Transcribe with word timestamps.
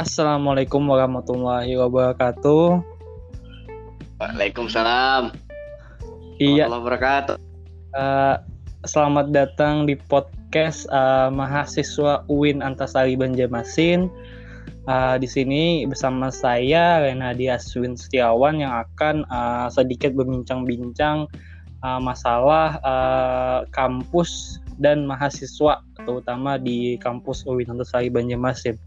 Assalamualaikum 0.00 0.80
warahmatullahi 0.88 1.76
wabarakatuh. 1.76 2.80
Waalaikumsalam. 4.16 5.36
Iya, 6.40 6.72
wabarakatuh. 6.72 7.36
eh, 8.00 8.36
selamat 8.88 9.28
datang 9.28 9.84
di 9.84 10.00
podcast 10.08 10.88
eh, 10.88 11.28
mahasiswa 11.28 12.24
UIN 12.32 12.64
Antasari 12.64 13.12
Banjarmasin. 13.12 14.08
Eh, 14.88 15.16
di 15.20 15.28
sini 15.28 15.84
bersama 15.84 16.32
saya 16.32 17.04
Renadi 17.04 17.52
Aswin 17.52 17.92
Setiawan 17.92 18.56
yang 18.56 18.72
akan 18.72 19.28
eh, 19.28 19.68
sedikit 19.68 20.16
berbincang-bincang 20.16 21.28
eh, 21.84 22.00
masalah 22.00 22.80
eh, 22.80 23.68
kampus 23.76 24.64
dan 24.80 25.04
mahasiswa, 25.04 25.84
terutama 26.08 26.56
di 26.56 26.96
kampus 27.04 27.44
UIN 27.44 27.68
Antasari 27.76 28.08
Banjarmasin. 28.08 28.80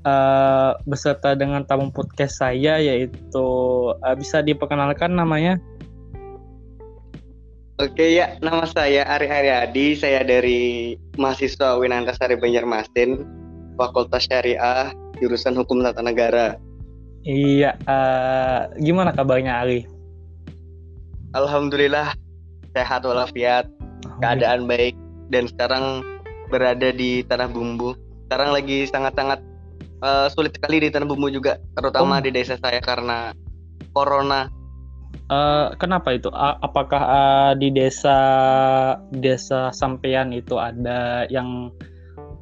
Eh, 0.00 0.72
beserta 0.88 1.36
dengan 1.36 1.60
tamu 1.60 1.92
podcast 1.92 2.40
saya 2.40 2.80
yaitu 2.80 3.48
eh, 4.00 4.16
bisa 4.16 4.40
diperkenalkan 4.40 5.12
namanya 5.12 5.60
Oke 7.76 8.16
ya, 8.16 8.36
nama 8.40 8.64
saya 8.68 9.04
Ari 9.08 9.28
Aryadi. 9.28 9.96
Saya 9.96 10.20
dari 10.20 10.96
mahasiswa 11.16 11.80
Winantasari 11.80 12.36
Banjarmasin, 12.36 13.24
Fakultas 13.80 14.28
Syariah, 14.28 14.92
jurusan 15.16 15.56
Hukum 15.56 15.80
Tata 15.80 16.04
Negara. 16.04 16.60
Iya, 17.24 17.76
eh, 17.80 18.60
gimana 18.84 19.16
kabarnya 19.16 19.64
Ali? 19.64 19.88
Alhamdulillah 21.32 22.12
sehat 22.76 23.04
walafiat, 23.04 23.64
keadaan 24.20 24.68
baik 24.68 24.92
dan 25.32 25.48
sekarang 25.48 26.04
berada 26.52 26.92
di 26.92 27.24
tanah 27.24 27.48
bumbu. 27.48 27.96
Sekarang 28.28 28.52
lagi 28.52 28.84
sangat-sangat 28.92 29.40
eh, 30.00 30.26
sulit 30.32 30.56
sekali 30.56 30.80
di 30.80 30.88
tanah 30.88 31.06
bumbu 31.06 31.28
juga, 31.28 31.60
terutama 31.76 32.18
Oh. 32.18 32.22
di 32.24 32.30
desa 32.32 32.56
saya 32.56 32.80
karena 32.80 33.36
corona. 33.92 34.48
Eh, 35.30 35.68
kenapa 35.78 36.14
itu? 36.14 36.30
A- 36.34 36.58
apakah 36.58 37.02
eh, 37.02 37.52
di 37.62 37.68
desa 37.70 38.18
desa 39.14 39.70
sampean 39.70 40.34
itu 40.34 40.58
ada 40.58 41.26
yang 41.30 41.70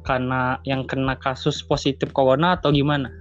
karena 0.05 0.57
yang 0.65 0.87
kena 0.89 1.13
kasus 1.21 1.61
positif 1.61 2.09
corona 2.15 2.57
atau 2.57 2.73
gimana? 2.73 3.13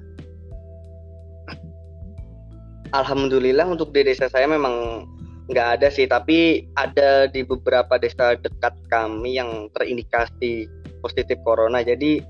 Alhamdulillah 2.96 3.68
untuk 3.68 3.92
di 3.92 4.00
desa 4.00 4.32
saya 4.32 4.48
memang 4.48 5.04
nggak 5.52 5.68
ada 5.80 5.88
sih, 5.92 6.08
tapi 6.08 6.64
ada 6.76 7.28
di 7.28 7.44
beberapa 7.44 8.00
desa 8.00 8.36
dekat 8.36 8.72
kami 8.88 9.36
yang 9.36 9.68
terindikasi 9.76 10.64
positif 11.04 11.36
corona. 11.44 11.84
Jadi 11.84 12.20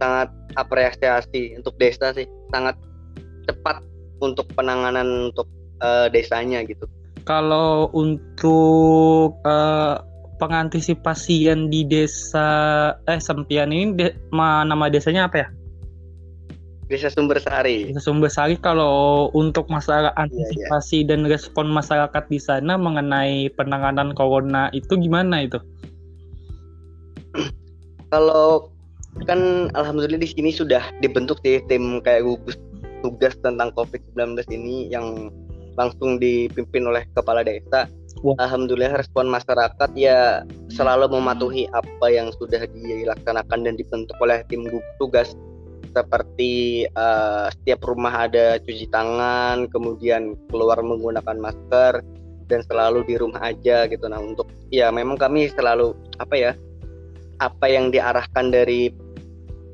sangat 0.00 0.28
apresiasi 0.56 1.56
untuk 1.56 1.76
desa 1.76 2.12
sih, 2.16 2.28
sangat 2.52 2.76
cepat 3.46 3.80
untuk 4.20 4.48
penanganan 4.56 5.32
untuk 5.32 5.48
eh, 5.84 6.08
desanya 6.12 6.64
gitu. 6.64 6.88
Kalau 7.26 7.90
untuk 7.92 9.34
eh, 9.42 9.96
pengantisipasian 10.36 11.72
di 11.72 11.82
desa 11.88 12.48
eh 13.08 13.20
sampean 13.20 13.72
ini 13.72 13.96
de- 13.96 14.16
ma- 14.32 14.64
nama 14.64 14.92
desanya 14.92 15.28
apa 15.28 15.36
ya? 15.44 15.48
Desa 16.86 17.10
Sumbersari. 17.10 17.90
Desa 17.90 17.98
Sumbersari 17.98 18.54
kalau 18.62 19.26
untuk 19.34 19.66
masalah 19.66 20.14
iya. 20.14 20.22
antisipasi 20.22 21.02
dan 21.02 21.26
respon 21.26 21.66
masyarakat 21.74 22.24
di 22.30 22.38
sana 22.38 22.78
mengenai 22.78 23.50
penanganan 23.58 24.14
corona 24.14 24.70
itu 24.70 24.94
gimana 24.94 25.42
itu? 25.42 25.58
Kalau 28.06 28.70
kan 29.24 29.72
alhamdulillah 29.72 30.20
di 30.20 30.28
sini 30.28 30.52
sudah 30.52 30.84
dibentuk 31.00 31.40
sih 31.40 31.64
tim 31.72 32.04
kayak 32.04 32.28
gugus 32.28 32.60
tugas 33.00 33.32
tentang 33.40 33.72
COVID-19 33.72 34.44
ini 34.52 34.92
yang 34.92 35.32
langsung 35.76 36.16
dipimpin 36.16 36.88
oleh 36.88 37.04
kepala 37.12 37.44
desa. 37.44 37.88
Wah. 38.24 38.36
Alhamdulillah 38.40 38.96
respon 38.96 39.28
masyarakat 39.28 39.90
ya 39.92 40.40
selalu 40.72 41.20
mematuhi 41.20 41.68
apa 41.76 42.06
yang 42.08 42.32
sudah 42.40 42.64
dilaksanakan 42.64 43.68
dan 43.68 43.74
dibentuk 43.76 44.16
oleh 44.24 44.40
tim 44.48 44.64
gugus 44.64 44.96
tugas 44.96 45.28
seperti 45.92 46.84
eh, 46.88 47.46
setiap 47.60 47.80
rumah 47.88 48.28
ada 48.28 48.60
cuci 48.60 48.88
tangan, 48.88 49.68
kemudian 49.68 50.36
keluar 50.48 50.80
menggunakan 50.80 51.36
masker 51.40 52.04
dan 52.48 52.60
selalu 52.68 53.04
di 53.04 53.14
rumah 53.20 53.52
aja 53.52 53.84
gitu. 53.88 54.04
Nah, 54.08 54.20
untuk 54.20 54.48
ya 54.72 54.88
memang 54.92 55.20
kami 55.20 55.48
selalu 55.52 55.92
apa 56.20 56.36
ya? 56.36 56.52
apa 57.36 57.68
yang 57.68 57.92
diarahkan 57.92 58.48
dari 58.48 58.88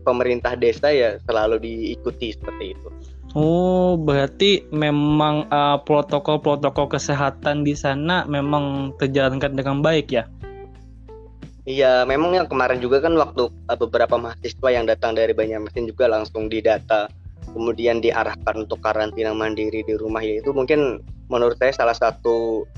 pemerintah 0.03 0.59
desa 0.59 0.91
ya 0.91 1.17
selalu 1.25 1.63
diikuti 1.63 2.35
seperti 2.35 2.75
itu. 2.75 2.89
Oh, 3.33 3.97
berarti 3.97 4.69
memang 4.69 5.49
uh, 5.49 5.81
protokol-protokol 5.81 6.93
kesehatan 6.93 7.65
di 7.65 7.73
sana 7.73 8.29
memang 8.29 8.93
terjalankan 9.01 9.57
dengan 9.57 9.81
baik 9.81 10.13
ya? 10.13 10.29
Iya, 11.65 12.05
memang 12.05 12.37
yang 12.37 12.51
kemarin 12.51 12.83
juga 12.83 13.01
kan 13.01 13.17
waktu 13.17 13.49
uh, 13.49 13.79
beberapa 13.79 14.21
mahasiswa 14.21 14.69
yang 14.69 14.85
datang 14.85 15.17
dari 15.17 15.33
Banjarmasin 15.33 15.89
juga 15.89 16.13
langsung 16.13 16.53
didata, 16.53 17.09
kemudian 17.55 18.05
diarahkan 18.05 18.67
untuk 18.69 18.83
karantina 18.85 19.33
mandiri 19.33 19.81
di 19.81 19.95
rumah 19.97 20.21
ya 20.21 20.43
itu 20.43 20.51
mungkin 20.51 21.01
menurut 21.33 21.57
saya 21.57 21.73
salah 21.73 21.97
satu 21.97 22.69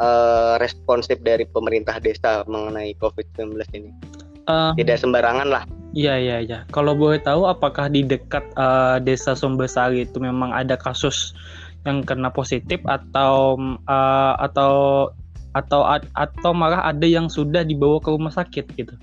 uh, 0.00 0.54
responsif 0.62 1.18
dari 1.20 1.44
pemerintah 1.44 1.98
desa 1.98 2.46
mengenai 2.48 2.94
COVID-19 2.96 3.58
ini. 3.76 3.90
Uh, 4.46 4.72
Tidak 4.74 4.98
sembarangan 4.98 5.48
lah. 5.50 5.64
Iya, 5.92 6.16
iya, 6.16 6.36
iya. 6.40 6.58
Kalau 6.72 6.96
boleh 6.96 7.20
tahu, 7.20 7.44
apakah 7.44 7.92
di 7.92 8.00
dekat 8.00 8.44
uh, 8.56 8.96
desa 8.96 9.36
Sumbersari 9.36 10.08
itu 10.08 10.16
memang 10.16 10.48
ada 10.52 10.76
kasus 10.76 11.36
yang 11.84 12.00
kena 12.00 12.32
positif 12.32 12.80
atau 12.88 13.60
uh, 13.84 14.34
atau 14.40 14.72
atau 15.52 15.84
atau 16.16 16.50
malah 16.56 16.80
ada 16.88 17.04
yang 17.04 17.28
sudah 17.28 17.60
dibawa 17.60 18.00
ke 18.00 18.08
rumah 18.08 18.32
sakit 18.32 18.64
gitu? 18.72 18.94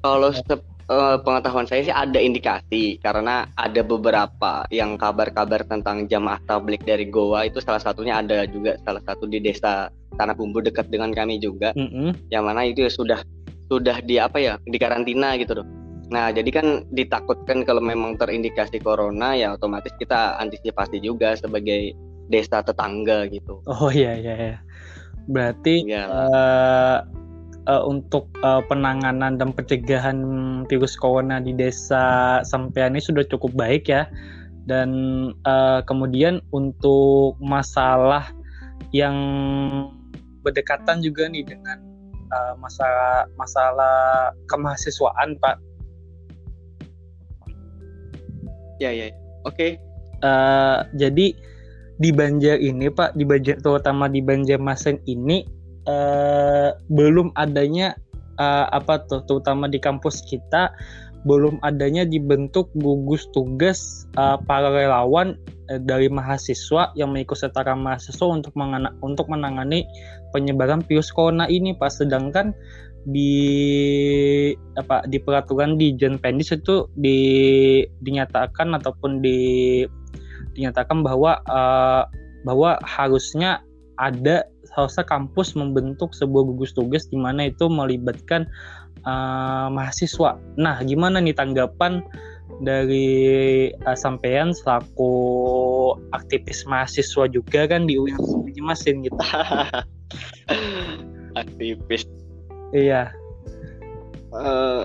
Kalau 0.00 0.30
se- 0.30 0.70
eh, 0.90 1.16
pengetahuan 1.20 1.66
saya 1.66 1.82
sih 1.82 1.94
ada 1.94 2.16
indikasi 2.22 3.02
karena 3.02 3.50
ada 3.58 3.82
beberapa 3.82 4.64
yang 4.70 4.94
kabar-kabar 4.94 5.66
tentang 5.66 6.06
jamaah 6.06 6.38
tablik 6.46 6.86
dari 6.86 7.10
Goa 7.10 7.50
itu 7.50 7.58
salah 7.58 7.82
satunya 7.82 8.22
ada 8.22 8.46
juga 8.46 8.78
salah 8.86 9.02
satu 9.02 9.26
di 9.26 9.42
desa 9.42 9.90
Tanah 10.14 10.34
Bumbu 10.38 10.62
dekat 10.62 10.88
dengan 10.88 11.10
kami 11.14 11.42
juga 11.42 11.74
Mm-mm. 11.74 12.30
yang 12.32 12.46
mana 12.46 12.64
itu 12.66 12.86
sudah 12.86 13.20
sudah 13.70 14.02
di 14.02 14.18
apa 14.18 14.42
ya 14.42 14.54
di 14.66 14.76
karantina 14.76 15.38
gitu 15.38 15.62
loh. 15.62 15.66
Nah 16.10 16.34
jadi 16.34 16.50
kan 16.50 16.66
ditakutkan 16.90 17.62
kalau 17.62 17.78
memang 17.78 18.18
terindikasi 18.18 18.82
corona 18.82 19.38
ya 19.38 19.54
otomatis 19.54 19.94
kita 19.94 20.34
antisipasi 20.42 20.98
juga 20.98 21.38
sebagai 21.38 21.94
desa 22.30 22.62
tetangga 22.66 23.30
gitu. 23.30 23.62
Oh 23.70 23.90
iya, 23.94 24.18
iya, 24.18 24.34
iya. 24.34 24.58
Berarti 25.30 25.86
Ya. 25.86 26.06
eh, 26.10 26.98
eh, 27.70 27.82
untuk 27.86 28.26
eh, 28.42 28.62
penanganan 28.66 29.38
dan 29.38 29.54
pencegahan 29.54 30.18
virus 30.66 30.98
corona 30.98 31.38
di 31.38 31.54
desa 31.54 32.38
sampean 32.42 32.98
ini 32.98 33.02
sudah 33.02 33.22
cukup 33.30 33.54
baik 33.54 33.86
ya. 33.86 34.10
Dan 34.66 34.90
eh, 35.46 35.80
kemudian 35.86 36.42
untuk 36.50 37.38
masalah 37.38 38.30
yang 38.90 39.14
berdekatan 40.42 41.02
juga 41.02 41.30
nih 41.30 41.46
dengan 41.46 41.89
eh, 42.30 42.54
masalah 42.58 43.26
masalah 43.34 43.98
kemahasiswaan 44.46 45.36
Pak. 45.42 45.56
Ya 48.80 48.94
ya. 48.94 49.12
Oke. 49.44 49.76
Eh, 50.20 50.78
jadi 50.96 51.26
di 52.00 52.10
Banjar 52.12 52.56
ini 52.56 52.88
Pak, 52.88 53.12
di 53.16 53.28
Banjar 53.28 53.60
terutama 53.60 54.08
di 54.08 54.24
Banjarmasin 54.24 55.00
ini 55.04 55.44
eh, 55.84 56.70
belum 56.88 57.36
adanya 57.36 57.92
eh, 58.40 58.66
apa 58.72 59.04
tuh, 59.04 59.20
terutama 59.28 59.68
di 59.68 59.76
kampus 59.76 60.24
kita 60.24 60.72
belum 61.28 61.60
adanya 61.60 62.08
dibentuk 62.08 62.72
gugus 62.80 63.28
tugas 63.36 64.08
eh, 64.16 64.38
para 64.48 64.72
relawan 64.72 65.36
eh, 65.68 65.80
dari 65.80 66.08
mahasiswa 66.08 66.92
yang 66.96 67.12
mengikut 67.12 67.36
sertakan 67.36 67.84
mahasiswa 67.84 68.26
untuk 68.26 68.56
mengana- 68.56 68.96
untuk 69.04 69.28
menangani 69.28 69.84
penyebaran 70.32 70.80
virus 70.84 71.12
corona 71.12 71.44
ini 71.50 71.76
Pak. 71.76 71.92
Sedangkan 71.92 72.56
di 73.08 73.32
apa 74.76 75.08
di 75.08 75.16
peraturan 75.16 75.80
di 75.80 75.96
Jenpendis 75.96 76.52
itu 76.52 76.84
di 77.00 77.20
dinyatakan 78.04 78.76
ataupun 78.76 79.24
di 79.24 79.84
dinyatakan 80.56 81.04
bahwa 81.04 81.40
eh, 81.44 82.04
bahwa 82.44 82.80
harusnya 82.80 83.60
ada 84.00 84.48
harusnya 84.72 85.04
kampus 85.04 85.52
membentuk 85.52 86.16
sebuah 86.16 86.48
gugus 86.48 86.72
tugas 86.72 87.04
di 87.12 87.20
mana 87.20 87.52
itu 87.52 87.68
melibatkan 87.68 88.48
eh, 89.06 89.68
mahasiswa. 89.72 90.36
Nah, 90.60 90.76
gimana 90.84 91.22
nih 91.22 91.36
tanggapan 91.36 92.04
dari 92.60 93.08
uh, 93.88 93.96
sampean 93.96 94.52
selaku 94.52 95.12
aktivis 96.12 96.68
mahasiswa 96.68 97.24
juga 97.32 97.64
kan 97.64 97.88
di 97.88 97.96
UIN 97.96 98.20
Masin 98.60 99.00
gitu. 99.00 99.16
aktivis 101.40 102.04
Iya. 102.70 103.10
Eh, 104.30 104.82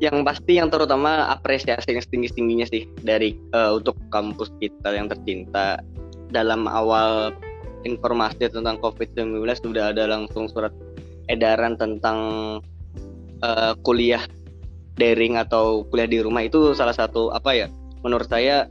yang 0.00 0.24
pasti 0.24 0.56
yang 0.56 0.72
terutama 0.72 1.28
apresiasi 1.28 1.92
yang 1.92 2.04
setinggi 2.04 2.28
tingginya 2.32 2.66
sih 2.68 2.88
dari 3.04 3.36
uh, 3.52 3.76
untuk 3.76 3.96
kampus 4.08 4.48
kita 4.60 4.96
yang 4.96 5.12
tercinta 5.12 5.76
dalam 6.32 6.64
awal 6.64 7.36
informasi 7.84 8.48
tentang 8.48 8.80
COVID-19 8.80 9.44
sudah 9.60 9.92
ada 9.92 10.08
langsung 10.08 10.48
surat 10.48 10.72
edaran 11.30 11.78
tentang 11.78 12.18
uh, 13.46 13.72
kuliah 13.86 14.22
daring 14.98 15.38
atau 15.38 15.86
kuliah 15.88 16.10
di 16.10 16.18
rumah 16.20 16.44
itu 16.44 16.74
salah 16.76 16.92
satu 16.92 17.32
apa 17.32 17.56
ya 17.56 17.66
menurut 18.04 18.28
saya 18.28 18.68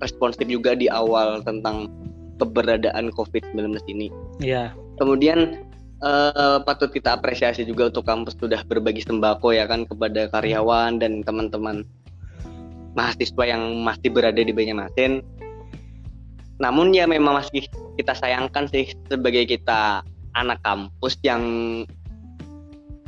responsif 0.00 0.46
juga 0.48 0.76
di 0.76 0.88
awal 0.88 1.40
tentang 1.44 1.88
keberadaan 2.36 3.08
COVID-19 3.16 3.80
ini. 3.88 4.12
Iya. 4.44 4.76
Kemudian 5.00 5.64
uh, 6.04 6.60
patut 6.64 6.92
kita 6.92 7.16
apresiasi 7.16 7.64
juga 7.64 7.88
untuk 7.88 8.04
kampus 8.04 8.36
sudah 8.36 8.60
berbagi 8.68 9.00
sembako 9.04 9.56
ya 9.56 9.64
kan 9.64 9.88
kepada 9.88 10.28
karyawan 10.28 11.00
dan 11.00 11.24
teman-teman 11.24 11.84
mahasiswa 12.96 13.44
yang 13.44 13.80
masih 13.84 14.08
berada 14.12 14.40
di 14.40 14.52
Banjarmasin. 14.52 15.24
Namun 16.56 16.96
ya 16.96 17.04
memang 17.04 17.40
masih 17.40 17.68
kita 18.00 18.16
sayangkan 18.16 18.68
sih 18.72 18.92
sebagai 19.08 19.44
kita 19.44 20.00
anak 20.36 20.60
kampus 20.62 21.16
yang 21.24 21.42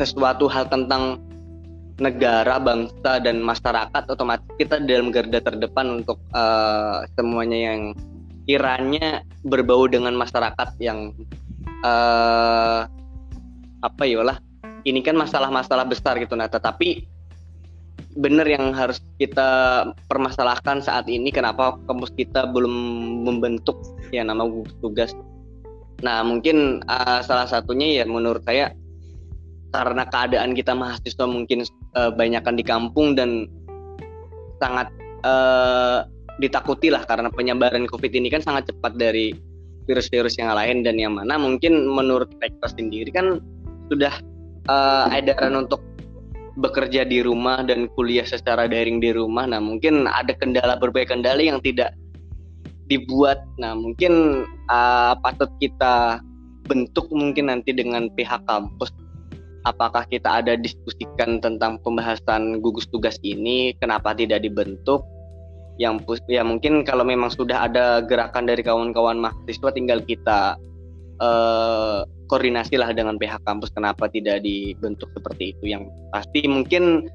sesuatu 0.01 0.49
hal 0.49 0.67
tentang 0.73 1.21
negara, 1.99 2.63
bangsa 2.63 3.19
dan 3.19 3.43
masyarakat 3.43 4.07
otomatis 4.07 4.47
kita 4.57 4.79
dalam 4.79 5.11
garda 5.11 5.43
terdepan 5.43 6.03
untuk 6.03 6.23
uh, 6.31 7.03
semuanya 7.19 7.75
yang 7.75 7.81
kiranya 8.47 9.27
berbau 9.45 9.85
dengan 9.91 10.15
masyarakat 10.15 10.79
yang 10.81 11.13
uh, 11.85 12.87
apa 13.83 14.03
ya 14.07 14.23
lah 14.25 14.39
ini 14.87 15.03
kan 15.05 15.19
masalah-masalah 15.19 15.85
besar 15.85 16.17
gitu 16.23 16.39
nah 16.39 16.49
tetapi 16.49 17.05
benar 18.17 18.49
yang 18.49 18.73
harus 18.73 19.05
kita 19.21 19.85
permasalahkan 20.09 20.81
saat 20.81 21.07
ini 21.07 21.29
kenapa 21.31 21.77
kampus 21.87 22.11
kita 22.17 22.49
belum 22.51 22.73
membentuk 23.27 23.79
ya 24.11 24.25
nama 24.25 24.49
tugas 24.81 25.13
nah 26.03 26.23
mungkin 26.23 26.83
uh, 26.87 27.21
salah 27.27 27.51
satunya 27.51 28.03
ya 28.03 28.05
menurut 28.07 28.43
saya 28.47 28.71
karena 29.75 30.09
keadaan 30.09 30.57
kita 30.57 30.73
mahasiswa 30.73 31.27
mungkin 31.29 31.67
uh, 31.99 32.15
banyakkan 32.15 32.55
di 32.57 32.65
kampung 32.65 33.19
dan 33.19 33.51
sangat 34.63 34.89
uh, 35.27 36.07
ditakuti 36.39 36.89
lah 36.89 37.03
karena 37.05 37.29
penyebaran 37.35 37.85
covid 37.91 38.15
ini 38.15 38.31
kan 38.31 38.41
sangat 38.41 38.71
cepat 38.71 38.95
dari 38.95 39.35
virus-virus 39.91 40.39
yang 40.39 40.55
lain 40.55 40.87
dan 40.87 41.01
yang 41.01 41.17
mana 41.17 41.35
mungkin 41.41 41.89
menurut 41.89 42.31
rektor 42.39 42.71
sendiri 42.71 43.11
kan 43.11 43.43
sudah 43.91 44.15
uh, 44.71 45.11
edaran 45.11 45.67
untuk 45.67 45.83
bekerja 46.59 47.07
di 47.07 47.23
rumah 47.23 47.63
dan 47.63 47.87
kuliah 47.95 48.27
secara 48.27 48.67
daring 48.67 48.99
di 48.99 49.15
rumah. 49.15 49.47
Nah, 49.47 49.63
mungkin 49.63 50.11
ada 50.11 50.35
kendala 50.35 50.75
berbagai 50.77 51.15
kendala 51.15 51.39
yang 51.39 51.63
tidak 51.63 51.95
dibuat. 52.89 53.45
Nah, 53.61 53.77
mungkin 53.77 54.45
uh, 54.73 55.15
patut 55.21 55.49
kita 55.61 56.25
bentuk 56.69 57.09
mungkin 57.13 57.53
nanti 57.53 57.73
dengan 57.73 58.09
pihak 58.13 58.45
kampus. 58.49 58.93
Apakah 59.69 60.09
kita 60.09 60.41
ada 60.41 60.57
diskusikan 60.57 61.45
tentang 61.45 61.77
pembahasan 61.85 62.65
gugus 62.65 62.89
tugas 62.89 63.21
ini? 63.21 63.77
Kenapa 63.81 64.17
tidak 64.17 64.45
dibentuk? 64.45 65.05
yang 65.79 66.03
ya 66.27 66.43
mungkin 66.43 66.83
kalau 66.83 67.07
memang 67.07 67.31
sudah 67.31 67.71
ada 67.71 68.03
gerakan 68.03 68.51
dari 68.51 68.67
kawan-kawan 68.67 69.23
mahasiswa 69.23 69.71
tinggal 69.71 70.03
kita 70.03 70.59
uh, 71.23 72.03
koordinasi 72.27 72.75
lah 72.77 72.91
dengan 72.91 73.15
pihak 73.15 73.39
kampus 73.47 73.71
kenapa 73.71 74.11
tidak 74.11 74.43
dibentuk 74.43 75.07
seperti 75.15 75.55
itu 75.55 75.79
yang 75.79 75.87
pasti 76.11 76.51
mungkin 76.51 77.07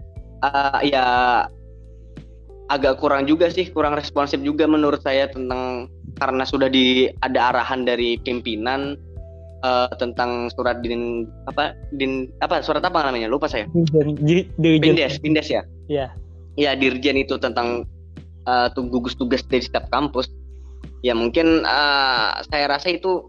uh, 0.48 0.80
ya 0.80 1.06
agak 2.72 3.04
kurang 3.04 3.28
juga 3.28 3.52
sih 3.52 3.68
kurang 3.72 4.00
responsif 4.00 4.40
juga 4.40 4.64
menurut 4.64 5.04
saya 5.04 5.28
tentang 5.28 5.92
karena 6.16 6.44
sudah 6.48 6.72
di 6.72 7.12
ada 7.20 7.52
arahan 7.52 7.84
dari 7.84 8.16
pimpinan 8.22 8.96
uh, 9.66 9.92
tentang 10.00 10.48
surat 10.54 10.80
din 10.80 11.28
apa 11.50 11.76
din 11.96 12.32
apa 12.40 12.64
surat 12.64 12.84
apa 12.86 13.04
namanya? 13.04 13.28
Lupa 13.28 13.52
saya. 13.52 13.68
Bindes 14.80 15.20
Bindes 15.20 15.48
ya? 15.52 15.64
Iya. 15.92 16.08
Ya 16.54 16.72
dirjen 16.78 17.18
itu 17.18 17.36
tentang 17.42 17.84
uh, 18.46 18.70
gugus 18.72 19.18
tugas 19.18 19.44
dari 19.50 19.66
setiap 19.66 19.90
kampus. 19.90 20.30
Ya 21.04 21.12
mungkin 21.18 21.68
uh, 21.68 22.40
saya 22.48 22.72
rasa 22.72 22.96
itu 22.96 23.28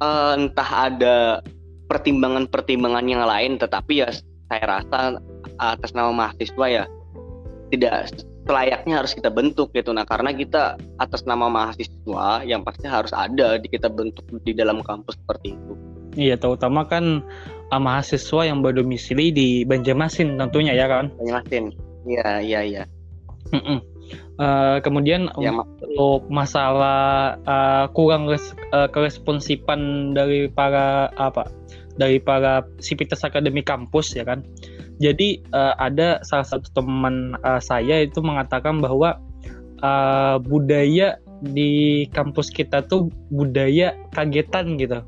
uh, 0.00 0.32
entah 0.38 0.70
ada 0.88 1.44
pertimbangan-pertimbangan 1.92 3.04
yang 3.04 3.20
lain 3.28 3.60
tetapi 3.60 4.00
ya 4.00 4.08
saya 4.48 4.64
rasa 4.64 5.20
atas 5.60 5.92
nama 5.92 6.08
mahasiswa 6.08 6.66
ya 6.68 6.84
tidak 7.72 8.12
selayaknya 8.44 9.00
harus 9.00 9.16
kita 9.16 9.32
bentuk 9.32 9.72
gitu. 9.72 9.96
Nah 9.96 10.04
karena 10.04 10.36
kita 10.36 10.76
atas 11.00 11.24
nama 11.24 11.48
mahasiswa 11.48 12.44
yang 12.44 12.60
pasti 12.60 12.84
harus 12.84 13.10
ada 13.16 13.56
di 13.56 13.68
kita 13.72 13.88
bentuk 13.88 14.28
di 14.44 14.52
dalam 14.52 14.84
kampus 14.84 15.16
seperti 15.16 15.56
itu. 15.56 15.72
Iya 16.12 16.36
terutama 16.36 16.84
kan 16.84 17.24
uh, 17.72 17.80
mahasiswa 17.80 18.44
yang 18.44 18.60
berdomisili 18.60 19.32
di 19.32 19.48
Banjarmasin 19.64 20.36
tentunya 20.36 20.76
ya 20.76 20.86
kan? 20.90 21.08
Banjarmasin. 21.16 21.72
Iya 22.04 22.28
iya 22.44 22.60
iya. 22.60 22.82
Uh, 24.36 24.80
kemudian 24.84 25.32
ya, 25.40 25.52
untuk 25.56 26.28
masalah 26.28 27.36
uh, 27.48 27.88
kurang 27.96 28.28
res, 28.28 28.52
uh, 28.76 28.88
keresponsifan 28.92 30.12
dari 30.12 30.52
para 30.52 31.08
apa 31.16 31.48
dari 31.96 32.16
para 32.20 32.64
sivitas 32.80 33.24
akademi 33.24 33.64
kampus 33.64 34.12
ya 34.12 34.24
kan. 34.28 34.44
Jadi 35.02 35.42
uh, 35.50 35.74
ada 35.82 36.22
salah 36.22 36.46
satu 36.46 36.70
teman 36.70 37.34
uh, 37.42 37.58
saya 37.58 38.06
itu 38.06 38.22
mengatakan 38.22 38.78
bahwa 38.78 39.18
uh, 39.82 40.38
budaya 40.38 41.18
di 41.42 42.06
kampus 42.14 42.54
kita 42.54 42.86
tuh 42.86 43.10
budaya 43.34 43.98
kagetan 44.14 44.78
gitu. 44.78 45.02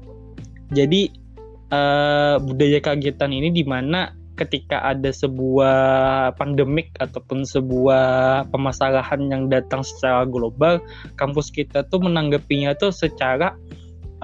Jadi 0.75 1.15
uh, 1.71 2.43
budaya 2.43 2.83
kagetan 2.83 3.31
ini 3.31 3.55
di 3.55 3.63
mana 3.63 4.11
ketika 4.35 4.83
ada 4.83 5.15
sebuah 5.15 6.35
pandemik 6.35 6.91
ataupun 6.99 7.47
sebuah 7.47 8.51
permasalahan 8.51 9.31
yang 9.31 9.47
datang 9.47 9.87
secara 9.87 10.27
global, 10.27 10.83
kampus 11.15 11.55
kita 11.55 11.87
tuh 11.87 12.03
menanggapinya 12.03 12.75
tuh 12.75 12.91
secara 12.91 13.55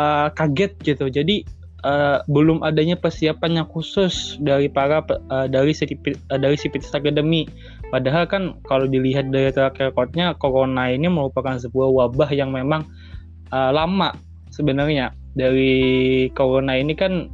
uh, 0.02 0.34
kaget 0.34 0.74
gitu. 0.82 1.06
Jadi 1.06 1.46
uh, 1.84 2.22
belum 2.28 2.62
adanya 2.64 2.96
persiapan 2.96 3.62
yang 3.62 3.68
khusus 3.68 4.36
dari 4.40 4.68
para 4.68 5.04
uh, 5.30 5.46
dari 5.48 5.72
uh, 5.72 6.38
dari 6.40 6.56
Sivitas 6.56 6.94
Akademi. 6.94 7.48
Padahal 7.90 8.24
kan 8.28 8.58
kalau 8.70 8.86
dilihat 8.86 9.34
dari 9.34 9.50
track 9.50 9.82
recordnya, 9.82 10.36
corona 10.38 10.88
ini 10.92 11.10
merupakan 11.10 11.58
sebuah 11.58 11.88
wabah 11.90 12.30
yang 12.30 12.54
memang 12.54 12.86
uh, 13.50 13.70
lama 13.74 14.14
sebenarnya. 14.52 15.12
Dari 15.34 16.26
corona 16.34 16.74
ini 16.74 16.94
kan 16.94 17.30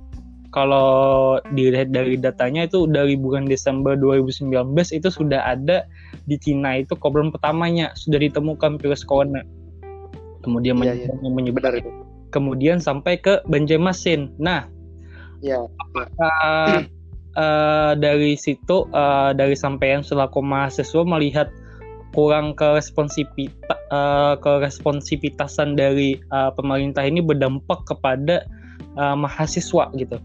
kalau 0.53 1.37
dilihat 1.53 1.93
dari 1.93 2.17
datanya 2.17 2.65
itu 2.65 2.89
dari 2.89 3.13
bulan 3.17 3.45
Desember 3.45 3.93
2019 3.93 4.73
itu 4.97 5.09
sudah 5.13 5.45
ada 5.45 5.85
di 6.25 6.41
Cina 6.41 6.81
itu 6.81 6.97
korban 6.97 7.29
pertamanya 7.29 7.93
sudah 7.93 8.21
ditemukan 8.21 8.81
virus 8.81 9.05
corona. 9.05 9.45
Kemudian 10.41 10.79
ya, 10.81 10.95
ya. 10.95 11.13
menyebar 11.27 11.75
itu. 11.77 11.91
Kemudian 12.37 12.77
sampai 12.77 13.17
ke 13.17 13.41
Banjarmasin. 13.49 14.37
Nah, 14.37 14.69
ya. 15.41 15.65
apakah 15.81 16.85
uh, 17.41 17.93
dari 18.05 18.37
situ 18.37 18.85
uh, 18.93 19.33
dari 19.33 19.57
sampean 19.57 20.05
selaku 20.05 20.45
mahasiswa 20.45 21.01
melihat 21.09 21.49
kurang 22.13 22.53
keresponsivitas 22.53 23.81
uh, 23.89 24.37
keresponsivitasan 24.45 25.81
dari 25.81 26.21
uh, 26.29 26.53
pemerintah 26.53 27.05
ini 27.09 27.25
berdampak 27.25 27.89
kepada 27.89 28.45
uh, 29.01 29.17
mahasiswa 29.17 29.89
gitu. 29.97 30.21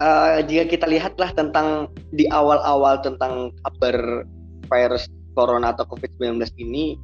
uh, 0.00 0.40
jika 0.44 0.64
kita 0.68 0.86
lihatlah 0.88 1.30
tentang 1.32 1.90
di 2.12 2.28
awal-awal 2.28 3.00
tentang 3.00 3.52
kabar 3.64 4.26
virus 4.68 5.08
corona 5.36 5.72
atau 5.72 5.84
COVID-19 5.88 6.40
ini 6.60 6.96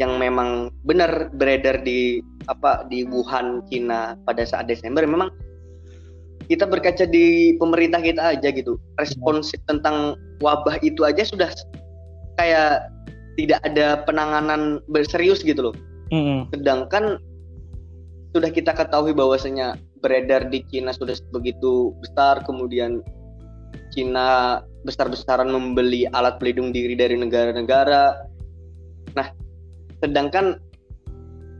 yang 0.00 0.16
memang 0.16 0.72
benar 0.88 1.28
beredar 1.36 1.84
di 1.84 2.24
apa 2.48 2.88
di 2.88 3.04
Wuhan, 3.04 3.60
Cina 3.68 4.16
pada 4.24 4.48
saat 4.48 4.64
Desember 4.64 5.04
memang 5.04 5.28
kita 6.48 6.64
berkaca 6.64 7.04
di 7.04 7.54
pemerintah 7.60 8.00
kita 8.00 8.34
aja 8.34 8.48
gitu 8.48 8.80
responsif 8.96 9.60
tentang 9.68 10.16
wabah 10.40 10.80
itu 10.80 11.04
aja 11.04 11.22
sudah 11.22 11.52
kayak 12.40 12.88
tidak 13.36 13.60
ada 13.62 14.02
penanganan 14.08 14.80
berserius 14.88 15.44
gitu 15.44 15.70
loh. 15.70 15.76
Mm 16.10 16.22
-hmm. 16.24 16.38
Sedangkan 16.56 17.04
sudah 18.32 18.50
kita 18.50 18.72
ketahui 18.72 19.12
bahwasanya 19.12 19.76
beredar 20.00 20.48
di 20.48 20.64
Cina 20.72 20.96
sudah 20.96 21.14
begitu 21.30 21.92
besar 22.00 22.40
kemudian 22.48 23.04
Cina 23.92 24.62
besar-besaran 24.82 25.50
membeli 25.50 26.08
alat 26.16 26.40
pelindung 26.40 26.72
diri 26.72 26.96
dari 26.96 27.18
negara-negara. 27.18 28.26
Nah, 29.12 29.28
sedangkan 30.00 30.58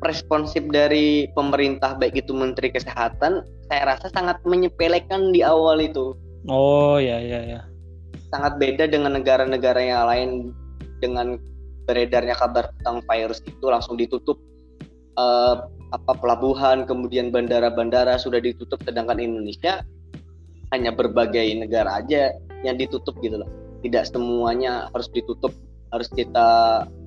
responsif 0.00 0.64
dari 0.72 1.28
pemerintah 1.36 1.96
baik 1.96 2.24
itu 2.24 2.32
Menteri 2.32 2.72
Kesehatan, 2.72 3.44
saya 3.68 3.82
rasa 3.96 4.08
sangat 4.08 4.40
menyepelekan 4.48 5.32
di 5.32 5.44
awal 5.44 5.80
itu. 5.84 6.16
Oh 6.48 6.96
ya 6.96 7.20
ya 7.20 7.44
ya. 7.44 7.60
Sangat 8.32 8.56
beda 8.56 8.88
dengan 8.88 9.20
negara-negara 9.20 9.80
yang 9.80 10.08
lain 10.08 10.30
dengan 11.04 11.36
beredarnya 11.84 12.36
kabar 12.38 12.72
tentang 12.80 13.04
virus 13.04 13.44
itu 13.44 13.66
langsung 13.66 13.98
ditutup 13.98 14.40
uh, 15.18 15.66
apa 15.90 16.12
pelabuhan 16.22 16.86
kemudian 16.86 17.34
bandara-bandara 17.34 18.14
sudah 18.14 18.38
ditutup 18.38 18.78
sedangkan 18.86 19.18
Indonesia 19.18 19.82
hanya 20.70 20.94
berbagai 20.94 21.50
negara 21.58 21.98
aja 21.98 22.30
yang 22.62 22.78
ditutup 22.78 23.18
gitu 23.18 23.42
loh 23.42 23.50
tidak 23.82 24.06
semuanya 24.06 24.86
harus 24.94 25.10
ditutup 25.10 25.50
harus 25.90 26.08
kita 26.14 26.48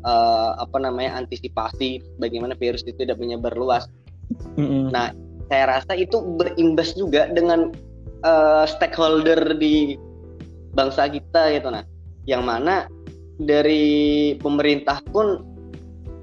uh, 0.04 0.52
apa 0.60 0.78
namanya 0.80 1.20
antisipasi 1.24 2.04
bagaimana 2.20 2.56
virus 2.60 2.84
itu 2.84 3.04
tidak 3.04 3.20
menyebar 3.20 3.56
luas 3.56 3.88
mm-hmm. 4.60 4.92
nah 4.92 5.16
saya 5.48 5.80
rasa 5.80 5.94
itu 5.96 6.20
berimbas 6.40 6.96
juga 6.96 7.32
dengan 7.32 7.72
uh, 8.24 8.66
stakeholder 8.68 9.56
di 9.56 9.96
bangsa 10.76 11.08
kita 11.08 11.56
gitu 11.56 11.72
nah 11.72 11.84
yang 12.28 12.44
mana 12.48 12.88
dari 13.42 14.34
pemerintah 14.40 15.02
pun 15.12 15.42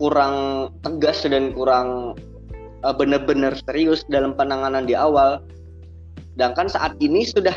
kurang 0.01 0.69
tegas 0.81 1.29
dan 1.29 1.53
kurang 1.53 2.17
uh, 2.85 2.95
benar-benar 2.97 3.53
serius 3.69 4.05
dalam 4.09 4.33
penanganan 4.33 4.89
di 4.89 4.97
awal. 4.97 5.45
Sedangkan 6.35 6.73
saat 6.73 6.97
ini 7.05 7.29
sudah 7.29 7.53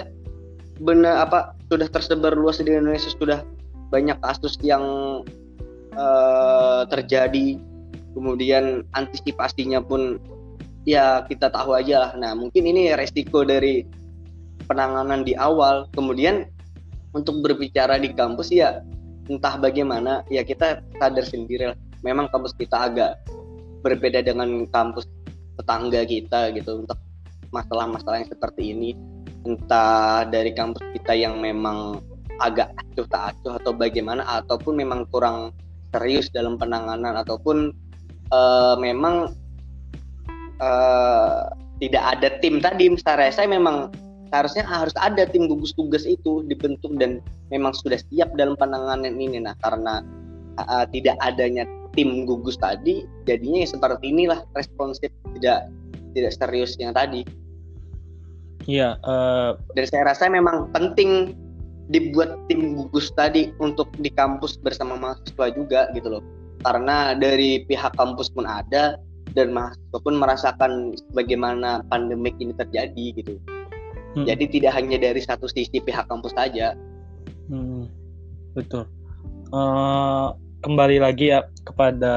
benar 0.83 1.23
apa 1.29 1.55
sudah 1.71 1.87
tersebar 1.87 2.35
luas 2.35 2.59
di 2.59 2.67
Indonesia 2.67 3.07
sudah 3.15 3.39
banyak 3.93 4.17
kasus 4.25 4.57
yang 4.65 4.81
uh, 5.93 6.81
terjadi. 6.89 7.61
Kemudian 8.17 8.81
antisipasinya 8.97 9.81
pun 9.85 10.17
ya 10.89 11.21
kita 11.29 11.53
tahu 11.53 11.77
aja 11.77 12.09
lah. 12.09 12.11
Nah 12.17 12.33
mungkin 12.33 12.65
ini 12.65 12.89
resiko 12.97 13.45
dari 13.45 13.85
penanganan 14.65 15.21
di 15.21 15.37
awal. 15.37 15.85
Kemudian 15.93 16.49
untuk 17.13 17.45
berbicara 17.45 18.01
di 18.01 18.09
kampus 18.09 18.49
ya 18.49 18.81
entah 19.29 19.55
bagaimana 19.61 20.25
ya 20.33 20.41
kita 20.41 20.81
sadar 20.97 21.25
sendiri 21.25 21.73
lah. 21.73 21.77
Memang 22.01 22.27
kampus 22.33 22.57
kita 22.57 22.89
agak 22.89 23.21
berbeda 23.85 24.25
dengan 24.25 24.65
kampus 24.73 25.05
tetangga 25.55 26.01
kita 26.03 26.49
gitu 26.57 26.81
untuk 26.81 26.97
masalah-masalah 27.53 28.25
yang 28.25 28.29
seperti 28.29 28.73
ini. 28.73 28.91
Entah 29.43 30.23
dari 30.27 30.55
kampus 30.55 30.81
kita 30.97 31.13
yang 31.15 31.39
memang 31.39 31.99
agak 32.41 32.73
acuh 32.77 33.07
tak 33.09 33.35
acuh 33.35 33.59
atau 33.61 33.71
bagaimana 33.75 34.25
ataupun 34.25 34.79
memang 34.79 35.05
kurang 35.13 35.53
serius 35.93 36.31
dalam 36.33 36.57
penanganan 36.57 37.13
ataupun 37.21 37.69
uh, 38.33 38.75
memang 38.81 39.37
uh, 40.57 41.53
tidak 41.77 42.03
ada 42.17 42.27
tim. 42.41 42.57
Tadi 42.57 42.89
saya 43.01 43.29
saya 43.29 43.47
memang 43.49 43.93
seharusnya 44.33 44.65
harus 44.65 44.95
ada 44.97 45.29
tim 45.29 45.45
gugus 45.45 45.77
tugas 45.77 46.09
itu 46.09 46.41
dibentuk 46.49 46.97
dan 46.97 47.21
memang 47.53 47.75
sudah 47.77 48.01
siap 48.09 48.33
dalam 48.33 48.57
penanganan 48.57 49.13
ini. 49.13 49.37
Nah 49.37 49.53
karena 49.61 50.01
uh, 50.57 50.85
tidak 50.89 51.19
adanya 51.21 51.69
tim 51.93 52.25
gugus 52.25 52.57
tadi 52.57 53.05
jadinya 53.29 53.61
ya 53.61 53.69
seperti 53.69 54.09
inilah 54.09 54.41
responsif 54.57 55.13
tidak 55.37 55.69
tidak 56.17 56.31
serius 56.33 56.73
yang 56.81 56.93
tadi. 56.97 57.21
Iya 58.63 58.95
uh... 59.03 59.59
dan 59.75 59.85
saya 59.91 60.03
rasa 60.07 60.31
memang 60.31 60.71
penting 60.71 61.35
dibuat 61.91 62.39
tim 62.47 62.79
gugus 62.79 63.11
tadi 63.15 63.51
untuk 63.59 63.91
di 63.99 64.07
kampus 64.13 64.55
bersama 64.63 64.95
mahasiswa 64.95 65.51
juga 65.51 65.91
gitu 65.91 66.19
loh 66.19 66.23
karena 66.63 67.11
dari 67.17 67.67
pihak 67.67 67.91
kampus 67.99 68.31
pun 68.31 68.47
ada 68.47 68.95
dan 69.35 69.51
mahasiswa 69.51 69.99
pun 69.99 70.15
merasakan 70.15 70.71
bagaimana 71.11 71.83
pandemik 71.91 72.37
ini 72.39 72.55
terjadi 72.55 73.05
gitu 73.19 73.35
Hmm. 74.13 74.25
Jadi 74.29 74.45
tidak 74.45 74.77
hanya 74.77 74.97
dari 75.01 75.21
satu 75.21 75.49
sisi 75.49 75.81
pihak 75.81 76.05
kampus 76.05 76.33
saja. 76.37 76.77
Hmm, 77.49 77.89
betul. 78.53 78.85
Uh, 79.49 80.37
kembali 80.61 81.01
lagi 81.01 81.33
ya 81.33 81.45
kepada 81.65 82.15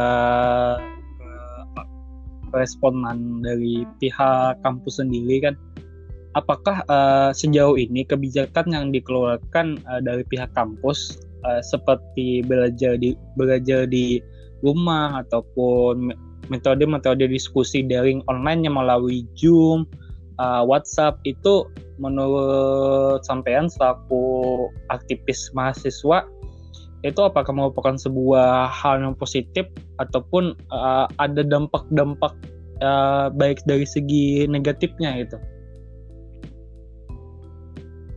uh, 1.21 1.85
responan 2.53 3.41
dari 3.41 3.89
pihak 3.97 4.61
kampus 4.61 5.01
sendiri 5.01 5.49
kan. 5.49 5.55
Apakah 6.37 6.85
uh, 6.93 7.33
sejauh 7.33 7.81
ini 7.81 8.05
kebijakan 8.05 8.69
yang 8.69 8.87
dikeluarkan 8.93 9.81
uh, 9.89 10.01
dari 10.05 10.21
pihak 10.29 10.53
kampus 10.53 11.25
uh, 11.49 11.65
seperti 11.65 12.45
belajar 12.45 13.01
di 13.01 13.17
belajar 13.41 13.89
di 13.89 14.21
rumah 14.61 15.25
ataupun 15.25 16.13
metode-metode 16.53 17.25
diskusi 17.25 17.81
daring 17.83 18.21
online 18.29 18.69
yang 18.69 18.77
melalui 18.77 19.25
Zoom, 19.33 19.89
uh, 20.37 20.61
WhatsApp 20.61 21.19
itu 21.25 21.65
menurut 21.97 23.25
sampean 23.25 23.73
selaku 23.73 24.69
aktivis 24.93 25.49
mahasiswa 25.57 26.29
itu 27.05 27.21
apakah 27.23 27.55
merupakan 27.55 27.95
sebuah 27.95 28.67
hal 28.69 29.01
yang 29.01 29.15
positif 29.15 29.65
ataupun 30.03 30.59
uh, 30.75 31.07
ada 31.23 31.47
dampak-dampak 31.47 32.35
uh, 32.83 33.31
baik 33.31 33.63
dari 33.65 33.87
segi 33.87 34.45
negatifnya 34.51 35.23
gitu? 35.23 35.39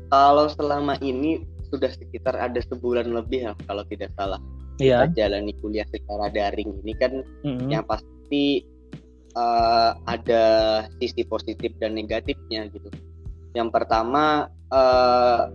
Kalau 0.09 0.49
selama 0.49 0.97
ini 1.05 1.45
sudah 1.69 1.93
sekitar 1.93 2.33
ada 2.33 2.57
sebulan 2.65 3.13
lebih 3.13 3.45
ya 3.45 3.53
kalau 3.69 3.85
tidak 3.85 4.09
salah 4.17 4.41
yeah. 4.81 5.05
kita 5.05 5.29
jalani 5.29 5.53
kuliah 5.61 5.85
secara 5.93 6.33
daring 6.33 6.81
ini 6.81 6.97
kan 6.97 7.21
mm-hmm. 7.45 7.69
yang 7.69 7.85
pasti 7.85 8.65
uh, 9.37 9.93
ada 10.09 10.45
sisi 10.97 11.21
positif 11.29 11.69
dan 11.77 11.93
negatifnya 11.93 12.65
gitu 12.73 12.89
yang 13.53 13.69
pertama 13.69 14.49
uh, 14.73 15.53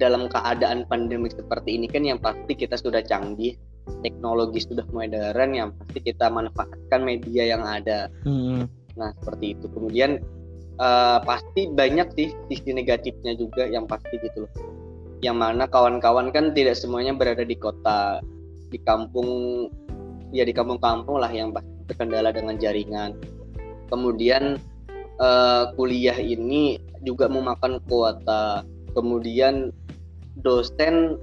dalam 0.00 0.26
keadaan 0.26 0.88
pandemi 0.88 1.28
seperti 1.30 1.76
ini 1.76 1.86
kan 1.86 2.02
yang 2.02 2.18
pasti 2.18 2.56
kita 2.56 2.74
sudah 2.74 3.04
canggih, 3.04 3.54
teknologi 4.02 4.64
sudah 4.64 4.82
modern, 4.90 5.50
yang 5.54 5.70
pasti 5.78 6.02
kita 6.02 6.26
manfaatkan 6.32 7.00
media 7.04 7.54
yang 7.54 7.62
ada. 7.62 8.10
Hmm. 8.26 8.66
Nah 8.98 9.14
seperti 9.20 9.54
itu. 9.54 9.70
Kemudian 9.70 10.18
uh, 10.78 11.18
pasti 11.24 11.68
banyak 11.68 12.08
sih 12.16 12.28
sisi 12.52 12.70
negatifnya 12.72 13.36
juga 13.36 13.68
yang 13.68 13.84
pasti 13.84 14.16
gitu 14.20 14.46
loh. 14.46 14.52
Yang 15.22 15.36
mana 15.38 15.64
kawan-kawan 15.66 16.30
kan 16.34 16.54
tidak 16.54 16.78
semuanya 16.78 17.14
berada 17.14 17.42
di 17.46 17.54
kota, 17.54 18.22
di 18.70 18.78
kampung, 18.82 19.70
ya 20.34 20.42
di 20.46 20.54
kampung-kampung 20.54 21.20
lah 21.20 21.30
yang 21.30 21.52
pasti 21.52 21.70
terkendala 21.90 22.32
dengan 22.32 22.58
jaringan. 22.58 23.14
Kemudian 23.92 24.56
uh, 25.20 25.70
kuliah 25.76 26.16
ini 26.16 26.80
juga 27.02 27.26
memakan 27.26 27.82
kuota 27.90 28.62
kemudian 28.94 29.74
dosen 30.40 31.18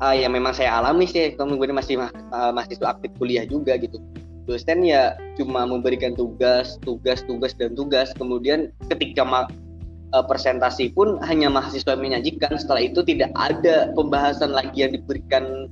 uh, 0.00 0.14
ya 0.14 0.30
memang 0.30 0.54
saya 0.54 0.80
alami 0.80 1.04
sih 1.08 1.34
kemudian 1.34 1.76
masih 1.76 1.98
uh, 1.98 2.52
mahasiswa 2.54 2.94
aktif 2.94 3.10
kuliah 3.18 3.44
juga 3.44 3.76
gitu 3.76 3.98
dosen 4.44 4.82
ya 4.82 5.14
cuma 5.38 5.64
memberikan 5.64 6.12
tugas 6.18 6.78
tugas 6.82 7.22
tugas 7.24 7.54
dan 7.56 7.74
tugas. 7.78 8.10
Kemudian 8.18 8.74
ketika 8.90 9.22
uh, 9.24 10.24
presentasi 10.24 10.92
pun 10.92 11.18
hanya 11.24 11.48
mahasiswa 11.48 11.94
menyajikan 11.94 12.58
setelah 12.58 12.82
itu 12.84 13.00
tidak 13.06 13.30
ada 13.38 13.90
pembahasan 13.94 14.52
lagi 14.52 14.84
yang 14.86 14.92
diberikan 14.94 15.70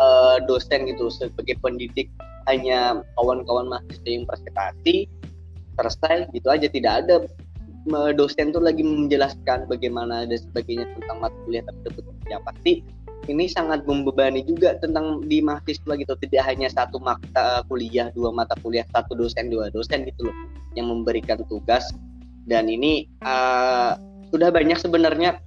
uh, 0.00 0.40
dosen 0.48 0.88
gitu. 0.88 1.12
Sebagai 1.12 1.56
pendidik 1.60 2.08
hanya 2.48 3.02
kawan-kawan 3.20 3.68
mahasiswa 3.68 4.08
yang 4.08 4.24
presentasi 4.24 5.06
selesai 5.76 6.30
gitu 6.32 6.48
aja. 6.48 6.66
Tidak 6.68 6.92
ada 7.04 7.14
dosen 8.14 8.50
tuh 8.50 8.62
lagi 8.62 8.82
menjelaskan 8.82 9.70
bagaimana 9.70 10.26
dan 10.26 10.38
sebagainya 10.38 10.86
tentang 10.98 11.18
mata 11.22 11.36
kuliah 11.46 11.64
tersebut 11.64 12.04
yang 12.26 12.42
pasti 12.42 12.82
ini 13.26 13.50
sangat 13.50 13.82
membebani 13.86 14.46
juga 14.46 14.78
tentang 14.78 15.24
di 15.26 15.42
mahasiswa 15.42 15.98
gitu. 15.98 16.14
Tidak 16.14 16.42
hanya 16.46 16.70
satu 16.70 17.02
mata 17.02 17.62
kuliah 17.66 18.10
dua 18.14 18.30
mata 18.30 18.54
kuliah 18.62 18.86
satu 18.94 19.18
dosen 19.18 19.50
dua 19.50 19.70
dosen 19.74 20.06
gitu 20.06 20.30
loh 20.30 20.36
yang 20.78 20.86
memberikan 20.90 21.42
tugas. 21.50 21.82
Dan 22.46 22.70
ini 22.70 23.10
uh, 23.26 23.98
sudah 24.30 24.54
banyak 24.54 24.78
sebenarnya 24.78 25.42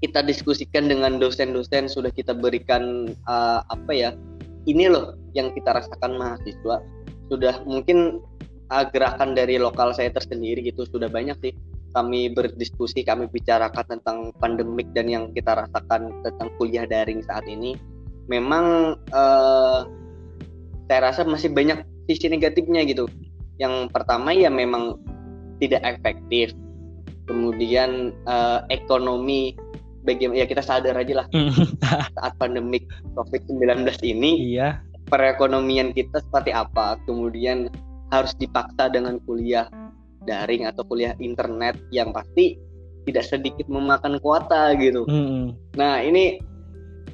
kita 0.00 0.22
diskusikan 0.24 0.88
dengan 0.88 1.18
dosen-dosen 1.18 1.90
sudah 1.90 2.08
kita 2.14 2.32
berikan 2.32 3.12
uh, 3.28 3.60
apa 3.68 3.92
ya 3.92 4.10
ini 4.64 4.86
loh 4.86 5.18
yang 5.34 5.50
kita 5.50 5.74
rasakan 5.74 6.14
mahasiswa. 6.14 6.78
Sudah 7.26 7.62
mungkin 7.66 8.22
uh, 8.70 8.86
gerakan 8.88 9.34
dari 9.34 9.58
lokal 9.58 9.92
saya 9.92 10.14
tersendiri 10.14 10.62
gitu 10.64 10.86
sudah 10.86 11.10
banyak 11.10 11.36
sih. 11.42 11.52
Kami 11.90 12.30
berdiskusi 12.30 13.02
kami 13.02 13.26
bicarakan 13.26 13.98
tentang 13.98 14.30
pandemik 14.38 14.86
dan 14.94 15.10
yang 15.10 15.24
kita 15.34 15.58
rasakan 15.58 16.14
tentang 16.22 16.48
kuliah 16.56 16.86
daring 16.86 17.20
saat 17.26 17.42
ini. 17.50 17.74
Memang 18.30 18.94
uh, 19.10 19.90
saya 20.86 21.00
rasa 21.10 21.26
masih 21.26 21.50
banyak 21.50 21.82
sisi 22.06 22.30
negatifnya 22.30 22.86
gitu. 22.86 23.10
Yang 23.58 23.90
pertama 23.90 24.30
ya 24.30 24.46
memang 24.48 25.02
tidak 25.58 25.82
efektif. 25.82 26.54
Kemudian 27.26 28.14
uh, 28.26 28.62
ekonomi 28.70 29.54
bagaimana 30.06 30.42
ya 30.42 30.46
kita 30.46 30.62
sadar 30.62 30.94
aja 30.94 31.22
lah. 31.22 31.26
Saat 32.16 32.32
pandemik 32.38 32.86
COVID-19 33.18 33.86
ini 34.06 34.54
iya. 34.54 34.78
perekonomian 35.10 35.90
kita 35.90 36.22
seperti 36.22 36.54
apa? 36.54 36.98
Kemudian 37.06 37.70
harus 38.10 38.34
dipaksa 38.36 38.90
dengan 38.90 39.18
kuliah 39.24 39.66
daring 40.28 40.68
atau 40.68 40.84
kuliah 40.84 41.16
internet 41.22 41.80
yang 41.94 42.12
pasti 42.12 42.58
tidak 43.08 43.24
sedikit 43.24 43.66
memakan 43.66 44.20
kuota 44.20 44.76
gitu. 44.76 45.08
Mm-mm. 45.08 45.56
Nah 45.74 46.04
ini 46.04 46.38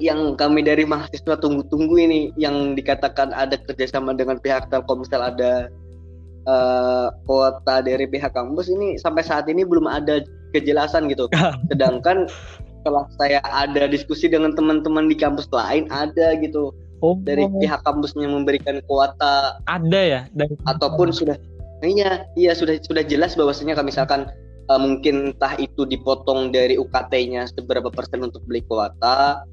yang 0.03 0.37
kami 0.37 0.61
dari 0.61 0.85
mahasiswa 0.85 1.41
tunggu-tunggu 1.41 1.97
ini 1.97 2.21
yang 2.37 2.76
dikatakan 2.76 3.33
ada 3.33 3.57
kerjasama 3.57 4.12
dengan 4.12 4.37
pihak 4.37 4.69
Telkomsel 4.69 5.23
ada 5.23 5.71
eh, 6.45 7.09
kuota 7.25 7.81
dari 7.81 8.05
pihak 8.05 8.35
kampus 8.35 8.69
ini 8.69 9.00
sampai 9.00 9.25
saat 9.25 9.49
ini 9.49 9.65
belum 9.65 9.87
ada 9.88 10.21
kejelasan 10.53 11.09
gitu. 11.09 11.31
Sedangkan 11.71 12.29
setelah 12.83 13.07
saya 13.19 13.41
ada 13.43 13.91
diskusi 13.91 14.31
dengan 14.31 14.55
teman-teman 14.55 15.11
di 15.11 15.17
kampus 15.19 15.50
lain 15.50 15.91
ada 15.91 16.38
gitu 16.38 16.71
Oh, 17.05 17.17
dari 17.21 17.45
pihak 17.61 17.85
kampusnya 17.85 18.25
memberikan 18.25 18.81
kuota. 18.88 19.61
Ada 19.69 20.00
ya? 20.00 20.21
Dari 20.33 20.57
ataupun 20.65 21.12
sudah 21.12 21.37
iya 21.85 22.25
iya 22.41 22.57
sudah 22.57 22.81
sudah 22.81 23.05
jelas 23.05 23.37
bahwasanya 23.37 23.76
kalau 23.76 23.88
misalkan 23.93 24.21
eh, 24.69 24.81
mungkin 24.81 25.37
entah 25.37 25.55
itu 25.61 25.85
dipotong 25.85 26.49
dari 26.50 26.81
UKT-nya 26.81 27.53
seberapa 27.53 27.93
persen 27.93 28.25
untuk 28.25 28.41
beli 28.49 28.65
kuota 28.65 29.45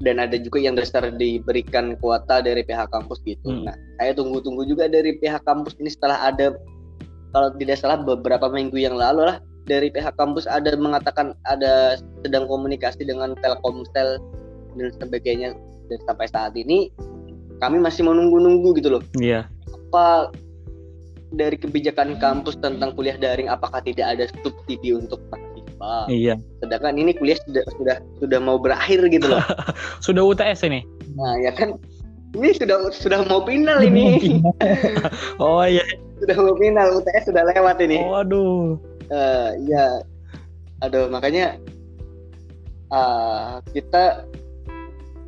dan 0.00 0.16
ada 0.16 0.38
juga 0.40 0.62
yang 0.62 0.78
dasar 0.78 1.12
diberikan 1.12 1.98
kuota 2.00 2.40
dari 2.40 2.64
pihak 2.64 2.88
kampus 2.88 3.20
gitu. 3.28 3.52
Hmm. 3.52 3.68
Nah, 3.68 3.76
saya 4.00 4.16
tunggu-tunggu 4.16 4.64
juga 4.64 4.88
dari 4.88 5.18
pihak 5.20 5.44
kampus 5.44 5.76
ini 5.76 5.92
setelah 5.92 6.24
ada 6.24 6.56
kalau 7.36 7.52
tidak 7.60 7.76
salah 7.78 8.00
beberapa 8.00 8.48
minggu 8.48 8.80
yang 8.80 8.96
lalu 8.96 9.28
lah 9.28 9.38
dari 9.68 9.92
pihak 9.92 10.16
kampus 10.16 10.48
ada 10.50 10.74
mengatakan 10.74 11.36
ada 11.46 12.00
sedang 12.24 12.48
komunikasi 12.48 13.06
dengan 13.06 13.36
Telkomsel 13.38 14.18
dan 14.74 14.88
sebagainya 14.98 15.54
dan 15.90 15.98
sampai 16.06 16.26
saat 16.26 16.54
ini 16.54 16.88
kami 17.58 17.76
masih 17.76 18.06
menunggu-nunggu 18.06 18.78
gitu 18.78 18.96
loh 18.96 19.02
Iya. 19.18 19.50
apa 19.90 20.30
dari 21.30 21.54
kebijakan 21.54 22.18
kampus 22.18 22.58
tentang 22.58 22.94
kuliah 22.94 23.14
daring 23.14 23.46
apakah 23.46 23.78
tidak 23.78 24.16
ada 24.16 24.24
subsidi 24.40 24.94
untuk 24.94 25.20
mahasiswa 25.28 25.94
Iya. 26.08 26.34
sedangkan 26.58 26.94
ini 26.96 27.12
kuliah 27.12 27.36
sudah 27.44 27.62
sudah 27.76 27.96
sudah 28.18 28.38
mau 28.40 28.56
berakhir 28.56 29.02
gitu 29.10 29.28
loh 29.28 29.42
Sudah 30.06 30.22
UTS 30.22 30.64
ini. 30.64 30.80
nah 31.14 31.34
ya 31.38 31.50
kan 31.50 31.76
ini 32.30 32.54
sudah 32.54 32.94
sudah 32.94 33.26
mau 33.26 33.42
final 33.42 33.82
ini 33.82 34.38
oh 35.42 35.66
iya. 35.66 35.82
sudah 36.22 36.36
mau 36.38 36.54
final 36.56 37.02
UTS 37.02 37.26
sudah 37.28 37.42
lewat 37.50 37.76
ini 37.82 37.98
Oh, 38.06 38.22
aduh. 38.22 38.78
Eh, 39.10 39.48
ya 39.66 39.98
aduh 40.80 41.10
makanya 41.10 41.58
eh, 42.90 43.52
kita 43.70 44.24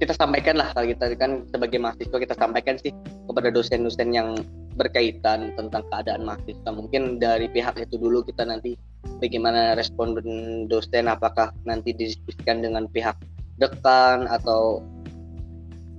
kita 0.03 0.19
sampaikan 0.19 0.59
lah 0.59 0.75
kalau 0.75 0.91
kita 0.91 1.15
kan 1.15 1.47
sebagai 1.55 1.79
mahasiswa 1.79 2.19
kita 2.19 2.35
sampaikan 2.35 2.75
sih 2.75 2.91
kepada 3.31 3.55
dosen-dosen 3.55 4.11
yang 4.11 4.35
berkaitan 4.75 5.55
tentang 5.55 5.87
keadaan 5.95 6.27
mahasiswa. 6.27 6.75
Mungkin 6.75 7.23
dari 7.23 7.47
pihak 7.47 7.79
itu 7.79 8.03
dulu 8.03 8.27
kita 8.27 8.43
nanti 8.43 8.75
bagaimana 9.23 9.79
respon 9.79 10.19
dosen 10.67 11.07
apakah 11.07 11.55
nanti 11.63 11.95
didiskusikan 11.95 12.67
dengan 12.67 12.91
pihak 12.91 13.15
dekan 13.63 14.27
atau 14.27 14.83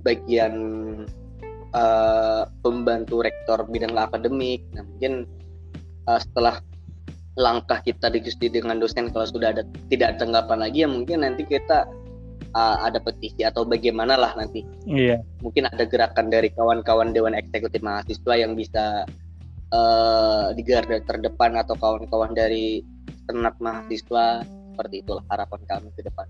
bagian 0.04 0.52
eh, 1.72 2.42
pembantu 2.60 3.24
rektor 3.24 3.64
bidang 3.64 3.96
akademik. 3.96 4.60
Nah 4.76 4.84
mungkin 4.84 5.24
eh, 6.12 6.20
setelah 6.20 6.60
langkah 7.40 7.80
kita 7.80 8.12
diskusi 8.12 8.52
dengan 8.52 8.76
dosen 8.76 9.08
kalau 9.08 9.24
sudah 9.24 9.56
ada 9.56 9.64
tidak 9.88 10.20
tanggapan 10.20 10.60
lagi 10.60 10.84
ya 10.84 10.88
mungkin 10.92 11.26
nanti 11.26 11.42
kita 11.42 11.82
uh, 12.54 12.86
ada 12.86 13.02
petisi 13.02 13.42
atau 13.42 13.66
bagaimana 13.66 14.16
lah 14.16 14.32
nanti 14.38 14.62
Iya. 14.86 15.20
mungkin 15.42 15.68
ada 15.68 15.84
gerakan 15.84 16.30
dari 16.30 16.48
kawan-kawan 16.54 17.12
dewan 17.12 17.34
eksekutif 17.36 17.82
mahasiswa 17.82 18.34
yang 18.38 18.56
bisa 18.56 19.04
uh, 19.74 20.54
di 20.54 20.62
garda 20.64 21.02
terdepan 21.04 21.58
atau 21.58 21.74
kawan-kawan 21.76 22.32
dari 22.32 22.80
senat 23.28 23.58
mahasiswa 23.60 24.46
seperti 24.74 25.06
itulah 25.06 25.22
harapan 25.30 25.60
kami 25.68 25.90
ke 25.94 26.02
depan 26.06 26.26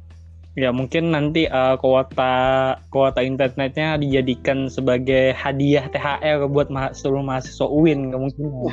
Ya 0.54 0.70
mungkin 0.70 1.10
nanti 1.10 1.50
eh, 1.50 1.76
kuota 1.82 2.78
kuota 2.86 3.26
internetnya 3.26 3.98
dijadikan 3.98 4.70
sebagai 4.70 5.34
hadiah 5.34 5.90
THR 5.90 6.46
buat 6.46 6.70
ma 6.70 6.94
seluruh 6.94 7.26
mahasiswa 7.26 7.66
UIN 7.66 8.14
kemungkinan. 8.14 8.70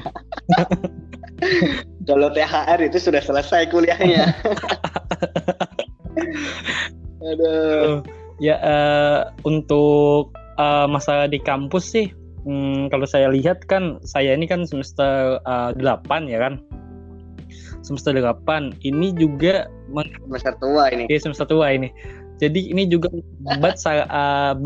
kalau 2.06 2.30
THR 2.30 2.86
itu 2.86 3.02
sudah 3.02 3.26
selesai 3.26 3.66
kuliahnya 3.74 4.30
aduh 7.22 8.02
ya 8.42 8.58
eh, 8.58 9.22
untuk 9.46 10.34
eh, 10.58 10.88
masalah 10.90 11.30
di 11.30 11.38
kampus 11.38 11.94
sih, 11.94 12.08
hmm, 12.44 12.90
kalau 12.90 13.06
saya 13.06 13.30
lihat 13.30 13.64
kan 13.70 14.02
saya 14.02 14.34
ini 14.34 14.50
kan 14.50 14.66
semester 14.66 15.38
eh, 15.46 15.72
8 15.78 16.28
ya 16.28 16.42
kan. 16.42 16.58
Semester 17.82 18.14
8 18.14 18.82
ini 18.86 19.14
juga 19.18 19.66
semester 19.94 20.54
tua 20.62 20.84
ini 20.94 21.10
Iya 21.10 21.20
semester 21.30 21.46
tua 21.50 21.74
ini. 21.74 21.90
Jadi 22.42 22.74
ini 22.74 22.90
juga 22.90 23.14
membuat 23.46 23.78
saya 23.78 24.10
uh, 24.10 24.58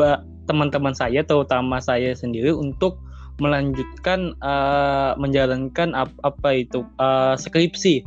teman-teman 0.47 0.95
saya, 0.95 1.27
terutama 1.27 1.83
saya 1.83 2.15
sendiri 2.15 2.55
untuk 2.55 3.03
melanjutkan 3.43 4.31
uh, 4.39 5.11
menjalankan 5.19 5.91
ap- 5.91 6.15
apa 6.23 6.63
itu 6.63 6.87
uh, 7.03 7.35
skripsi, 7.35 7.99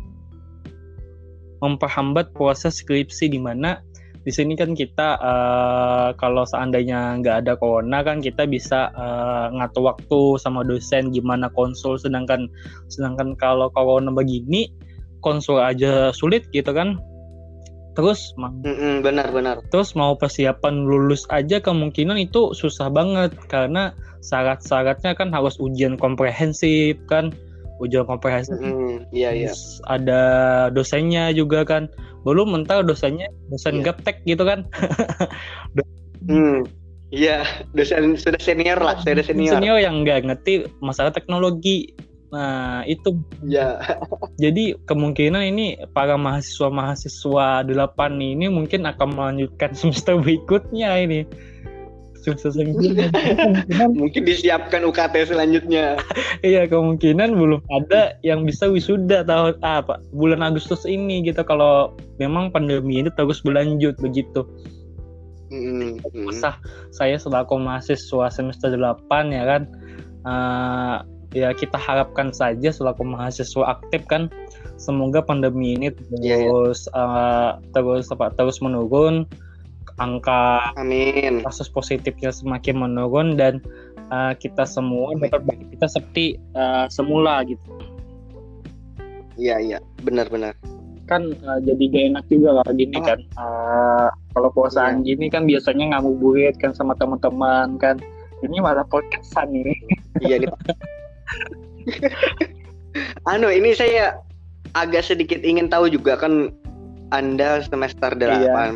memperhambat 1.60 2.32
proses 2.32 2.80
skripsi 2.80 3.28
di 3.28 3.36
mana 3.36 3.84
di 4.28 4.32
sini 4.36 4.52
kan 4.60 4.76
kita 4.76 5.16
uh, 5.24 6.12
kalau 6.20 6.44
seandainya 6.44 7.16
nggak 7.16 7.48
ada 7.48 7.56
corona 7.56 8.04
kan 8.04 8.20
kita 8.20 8.44
bisa 8.44 8.92
uh, 8.92 9.48
ngatur 9.56 9.88
waktu 9.88 10.36
sama 10.36 10.60
dosen 10.68 11.08
gimana 11.16 11.48
konsul. 11.56 11.96
Sedangkan 11.96 12.44
sedangkan 12.92 13.32
kalau 13.40 13.72
corona 13.72 14.12
begini 14.12 14.68
konsul 15.24 15.64
aja 15.64 16.12
sulit 16.12 16.44
gitu 16.52 16.76
kan. 16.76 17.00
Terus 17.96 18.36
benar-benar 19.00 19.64
terus 19.72 19.96
mau 19.96 20.12
persiapan 20.12 20.84
lulus 20.84 21.24
aja 21.32 21.56
kemungkinan 21.56 22.20
itu 22.20 22.52
susah 22.52 22.92
banget. 22.92 23.32
Karena 23.48 23.96
syarat-syaratnya 24.20 25.16
kan 25.16 25.32
harus 25.32 25.56
ujian 25.56 25.96
komprehensif 25.96 27.00
kan. 27.08 27.32
Ujian 27.80 28.04
komprehensif 28.04 28.60
Mm-mm, 28.60 29.08
iya 29.08 29.32
iya. 29.32 29.56
Terus 29.56 29.80
ada 29.88 30.22
dosennya 30.68 31.32
juga 31.32 31.64
kan 31.64 31.88
belum 32.28 32.52
mental 32.52 32.84
dosennya 32.84 33.32
dosen 33.48 33.80
Iya. 33.80 33.92
gaptek 33.92 34.20
gitu 34.28 34.44
kan. 34.44 34.68
Hmm, 36.18 36.66
iya 37.14 37.46
dosen 37.72 38.18
sudah 38.18 38.42
senior 38.42 38.74
lah 38.82 38.98
sudah 39.00 39.22
senior. 39.22 39.54
senior 39.54 39.78
yang 39.78 40.02
nggak 40.02 40.26
ngerti 40.26 40.66
masalah 40.82 41.14
teknologi. 41.14 41.94
Nah 42.34 42.82
itu. 42.84 43.16
Ya 43.46 43.78
jadi 44.42 44.74
kemungkinan 44.84 45.54
ini 45.54 45.78
para 45.94 46.18
mahasiswa-mahasiswa 46.18 47.64
delapan 47.64 48.18
ini 48.18 48.50
mungkin 48.50 48.84
akan 48.84 49.14
melanjutkan 49.14 49.72
semester 49.78 50.18
berikutnya 50.18 50.90
ini 50.98 51.22
kemungkinan. 52.36 53.10
Mungkin 54.00 54.22
disiapkan 54.26 54.84
UKT 54.84 55.32
selanjutnya. 55.32 55.96
Iya 56.38 56.70
kemungkinan 56.70 57.34
belum 57.34 57.66
ada 57.66 58.14
yang 58.22 58.46
bisa 58.46 58.70
wisuda 58.70 59.26
tahun 59.26 59.58
ah, 59.66 59.82
apa 59.82 59.98
bulan 60.14 60.44
Agustus 60.44 60.86
ini 60.86 61.26
gitu. 61.26 61.42
Kalau 61.42 61.98
memang 62.22 62.54
pandemi 62.54 63.02
ini 63.02 63.10
terus 63.14 63.42
berlanjut 63.42 63.98
begitu. 63.98 64.46
Mm, 65.48 65.96
mm. 66.04 66.28
usah 66.28 66.60
saya 66.92 67.16
selaku 67.16 67.56
mahasiswa 67.56 68.28
semester 68.28 68.68
8 68.68 69.32
ya 69.32 69.44
kan 69.48 69.62
eh, 70.28 70.96
ya 71.32 71.56
kita 71.56 71.80
harapkan 71.80 72.36
saja 72.36 72.68
selaku 72.68 73.00
mahasiswa 73.04 73.80
aktif 73.80 74.04
kan 74.04 74.28
semoga 74.76 75.24
pandemi 75.24 75.72
ini 75.72 75.88
Iya, 76.20 76.20
iya. 76.20 76.36
terus 76.52 76.84
eh, 76.92 77.50
terus 77.72 78.12
apa 78.12 78.28
terus 78.36 78.60
menurun 78.60 79.24
angka 79.98 80.72
amin. 80.74 81.42
kasus 81.42 81.66
positifnya 81.66 82.30
semakin 82.30 82.78
menurun 82.78 83.34
dan 83.34 83.58
eh, 84.08 84.32
kita 84.38 84.62
semua 84.64 85.12
dapat 85.18 85.58
kita 85.70 85.86
seperti 85.86 86.24
eh, 86.54 86.86
semula 86.88 87.42
gitu. 87.44 87.62
Iya 89.34 89.56
iya. 89.58 89.78
Benar-benar 90.02 90.54
kan 91.08 91.24
eh, 91.32 91.58
jadi 91.64 91.82
gak 91.88 92.04
enak 92.12 92.24
juga 92.28 92.48
kalau 92.60 92.72
gini 92.74 92.96
Ah. 93.00 93.04
kan. 93.14 93.18
Eh, 93.24 94.08
kalau 94.34 94.48
puasaan 94.52 95.02
gini 95.02 95.26
kan 95.28 95.48
biasanya 95.48 95.96
ngabuburit 95.96 96.54
kan 96.60 96.70
sama 96.72 96.92
teman-teman 96.94 97.80
kan. 97.80 97.96
Ini 98.38 98.62
malah 98.62 98.86
podcastan 98.86 99.50
ini. 99.50 99.74
Iya 100.22 100.38
nih 100.38 100.48
Pak. 100.52 100.62
anu 103.26 103.48
ini 103.48 103.72
saya 103.72 104.18
agak 104.74 105.04
sedikit 105.04 105.40
ingin 105.42 105.68
tahu 105.68 105.88
juga 105.88 106.18
kan 106.18 106.52
anda 107.10 107.64
semester 107.64 108.12
8 108.12 108.20
Iya. 108.20 108.74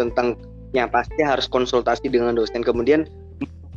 tentang 0.00 0.40
yang 0.74 0.90
pasti 0.90 1.22
harus 1.22 1.46
konsultasi 1.46 2.10
dengan 2.10 2.34
dosen. 2.34 2.60
Kemudian 2.66 3.06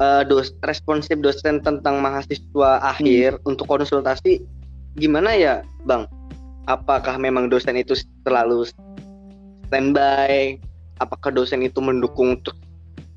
eh, 0.02 0.24
dos 0.26 0.52
responsif 0.66 1.16
dosen 1.22 1.62
tentang 1.62 2.02
mahasiswa 2.02 2.82
akhir 2.82 3.38
untuk 3.46 3.70
konsultasi 3.70 4.42
gimana 4.98 5.38
ya 5.38 5.56
bang? 5.86 6.10
Apakah 6.68 7.16
memang 7.16 7.48
dosen 7.48 7.80
itu 7.80 7.96
selalu 8.28 8.68
standby? 9.70 10.60
Apakah 11.00 11.32
dosen 11.32 11.64
itu 11.64 11.80
mendukung 11.80 12.42
untuk 12.42 12.58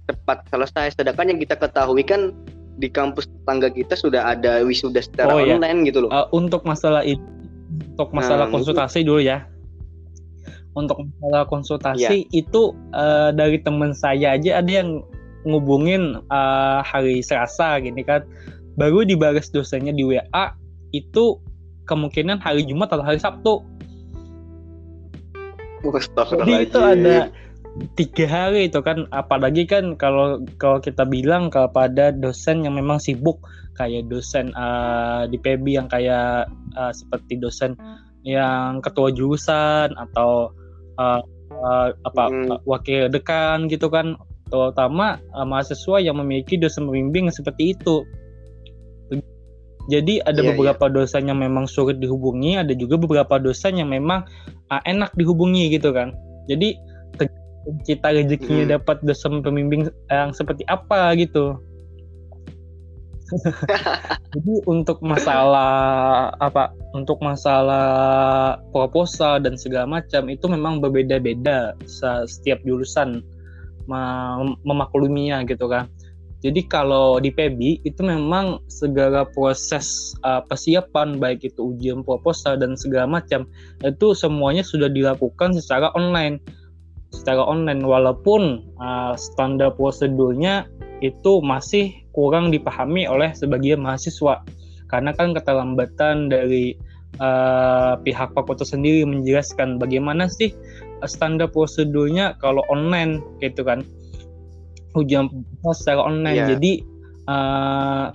cepat 0.07 0.45
selesai? 0.53 0.95
Sedangkan 0.95 1.35
yang 1.35 1.41
kita 1.41 1.57
ketahui 1.59 2.05
kan 2.05 2.37
di 2.79 2.87
kampus 2.87 3.27
tetangga 3.27 3.73
kita 3.73 3.97
sudah 3.99 4.37
ada 4.37 4.63
wisuda 4.63 5.03
secara 5.03 5.35
Oh, 5.35 5.41
iya. 5.43 5.57
online 5.59 5.89
gitu 5.89 6.07
loh. 6.07 6.11
Eh, 6.13 6.27
untuk 6.31 6.63
masalah 6.63 7.03
itu 7.03 7.21
untuk 7.97 8.11
masalah 8.11 8.47
Nah, 8.49 8.53
konsultasi 8.55 9.07
dulu 9.07 9.23
ya 9.23 9.47
untuk 10.79 11.03
masalah 11.03 11.45
konsultasi 11.51 12.27
yeah. 12.31 12.37
itu 12.37 12.75
uh, 12.95 13.35
dari 13.35 13.59
teman 13.59 13.91
saya 13.91 14.39
aja 14.39 14.63
ada 14.63 14.71
yang 14.71 15.03
ngubungin 15.43 16.21
uh, 16.29 16.81
hari 16.85 17.25
Selasa 17.25 17.81
gini 17.81 18.05
kan. 18.05 18.23
Baru 18.79 19.05
dibalas 19.05 19.51
dosennya 19.51 19.93
di 19.93 20.07
WA 20.07 20.45
itu 20.95 21.37
kemungkinan 21.91 22.39
hari 22.39 22.65
Jumat 22.65 22.95
atau 22.95 23.05
hari 23.05 23.19
Sabtu. 23.19 23.55
Jadi 26.45 26.55
itu 26.69 26.79
ada 26.79 27.33
tiga 27.97 28.27
hari 28.29 28.69
itu 28.71 28.79
kan. 28.85 29.09
Apalagi 29.11 29.67
kan 29.67 29.97
kalau 29.97 30.45
kalau 30.61 30.79
kita 30.79 31.03
bilang 31.09 31.49
kepada 31.51 32.15
dosen 32.15 32.63
yang 32.63 32.77
memang 32.77 33.01
sibuk 33.03 33.43
kayak 33.75 34.07
dosen 34.13 34.53
uh, 34.55 35.25
di 35.27 35.41
PB 35.41 35.65
yang 35.67 35.89
kayak 35.89 36.47
uh, 36.77 36.93
seperti 36.93 37.41
dosen 37.41 37.75
yang 38.21 38.85
ketua 38.85 39.09
jurusan 39.09 39.97
atau 39.97 40.53
uh, 41.01 41.21
uh, 41.57 41.89
apa 42.05 42.25
hmm. 42.29 42.61
wakil 42.69 43.09
dekan 43.09 43.67
gitu 43.73 43.89
kan 43.89 44.21
terutama 44.53 45.17
uh, 45.33 45.47
mahasiswa 45.47 46.03
yang 46.03 46.21
memiliki 46.21 46.61
dosen 46.61 46.85
pembimbing 46.85 47.33
seperti 47.33 47.73
itu. 47.73 48.05
Jadi 49.89 50.23
ada 50.23 50.39
yeah, 50.45 50.55
beberapa 50.55 50.87
yeah. 50.87 50.95
dosen 51.03 51.27
yang 51.27 51.41
memang 51.41 51.67
sulit 51.67 51.99
dihubungi, 51.99 52.61
ada 52.61 52.71
juga 52.77 53.01
beberapa 53.01 53.41
dosen 53.41 53.81
yang 53.81 53.91
memang 53.91 54.23
uh, 54.69 54.83
enak 54.85 55.11
dihubungi 55.17 55.73
gitu 55.73 55.91
kan. 55.91 56.15
Jadi 56.47 56.79
cita 57.87 58.11
rezekinya 58.11 58.65
hmm. 58.67 58.73
dapat 58.81 58.97
dosen 59.05 59.45
pembimbing 59.45 59.89
yang 60.11 60.31
seperti 60.35 60.67
apa 60.69 61.15
gitu. 61.17 61.59
Jadi 64.35 64.55
untuk 64.67 64.99
masalah 65.03 66.31
apa? 66.39 66.75
Untuk 66.95 67.23
masalah 67.23 68.59
proposal 68.75 69.39
dan 69.43 69.55
segala 69.55 70.01
macam 70.01 70.27
itu 70.27 70.47
memang 70.51 70.83
berbeda-beda 70.83 71.75
setiap 72.27 72.59
jurusan 72.67 73.23
mem 73.87 74.59
memakluminya 74.67 75.43
gitu 75.47 75.67
kan. 75.71 75.87
Jadi 76.41 76.65
kalau 76.73 77.21
di 77.21 77.29
PB 77.29 77.85
itu 77.85 78.01
memang 78.01 78.65
segala 78.73 79.29
proses 79.29 80.17
uh, 80.25 80.41
persiapan 80.41 81.21
baik 81.21 81.53
itu 81.53 81.77
ujian 81.77 82.01
proposal 82.01 82.57
dan 82.57 82.81
segala 82.81 83.21
macam 83.21 83.45
itu 83.85 84.17
semuanya 84.17 84.65
sudah 84.65 84.89
dilakukan 84.89 85.53
secara 85.61 85.93
online. 85.93 86.41
Secara 87.13 87.45
online 87.45 87.85
walaupun 87.85 88.73
uh, 88.81 89.13
standar 89.21 89.77
prosedurnya 89.77 90.65
itu 91.05 91.45
masih 91.45 91.93
kurang 92.11 92.51
dipahami 92.51 93.07
oleh 93.07 93.31
sebagian 93.35 93.83
mahasiswa. 93.83 94.43
Karena 94.91 95.15
kan 95.15 95.33
keterlambatan 95.35 96.31
dari 96.31 96.75
uh, 97.23 97.95
pihak 98.03 98.35
fakultas 98.35 98.75
sendiri 98.75 99.07
menjelaskan 99.07 99.79
bagaimana 99.79 100.27
sih 100.27 100.55
standar 101.07 101.51
prosedurnya 101.51 102.37
kalau 102.39 102.63
online 102.71 103.23
gitu 103.39 103.63
kan. 103.63 103.83
Ujian 104.99 105.31
secara 105.71 106.03
online. 106.03 106.39
Yeah. 106.43 106.51
jadi 106.59 106.73
uh, 107.31 108.07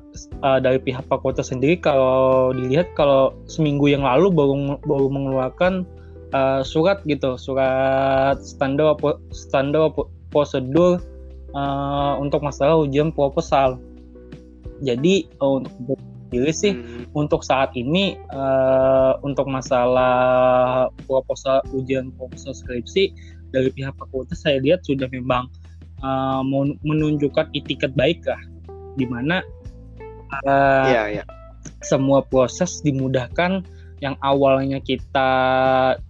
uh, 0.43 0.59
dari 0.59 0.79
pihak 0.83 1.07
fakultas 1.07 1.51
sendiri 1.51 1.79
kalau 1.79 2.51
dilihat 2.51 2.91
kalau 2.99 3.31
seminggu 3.47 3.87
yang 3.87 4.03
lalu 4.03 4.27
baru 4.31 4.79
baru 4.83 5.07
mengeluarkan 5.07 5.87
uh, 6.35 6.61
surat 6.67 6.99
gitu. 7.07 7.39
Surat 7.39 8.43
standar 8.43 8.99
standar 9.31 9.95
prosedur 10.35 10.99
uh, 11.55 12.19
untuk 12.19 12.43
masalah 12.43 12.75
ujian 12.77 13.09
proposal 13.15 13.79
jadi 14.83 15.25
uh, 15.39 15.63
untuk 15.63 15.97
sendiri 16.27 16.51
sih 16.51 16.73
hmm. 16.75 17.15
untuk 17.15 17.41
saat 17.47 17.71
ini 17.79 18.19
uh, 18.35 19.15
untuk 19.23 19.47
masalah 19.47 20.89
proposal 21.07 21.63
ujian 21.71 22.11
proposal 22.19 22.51
skripsi 22.51 23.15
dari 23.55 23.71
pihak 23.71 23.95
fakultas 23.95 24.43
saya 24.43 24.59
lihat 24.59 24.83
sudah 24.83 25.07
memang 25.07 25.47
uh, 26.03 26.43
menunjukkan 26.83 27.55
itikat 27.55 27.95
baik 27.95 28.19
lah 28.27 28.41
di 28.99 29.07
mana 29.07 29.39
uh, 30.43 30.87
yeah, 30.91 31.23
yeah. 31.23 31.27
semua 31.79 32.19
proses 32.27 32.83
dimudahkan 32.83 33.63
yang 34.03 34.19
awalnya 34.19 34.83
kita 34.83 35.31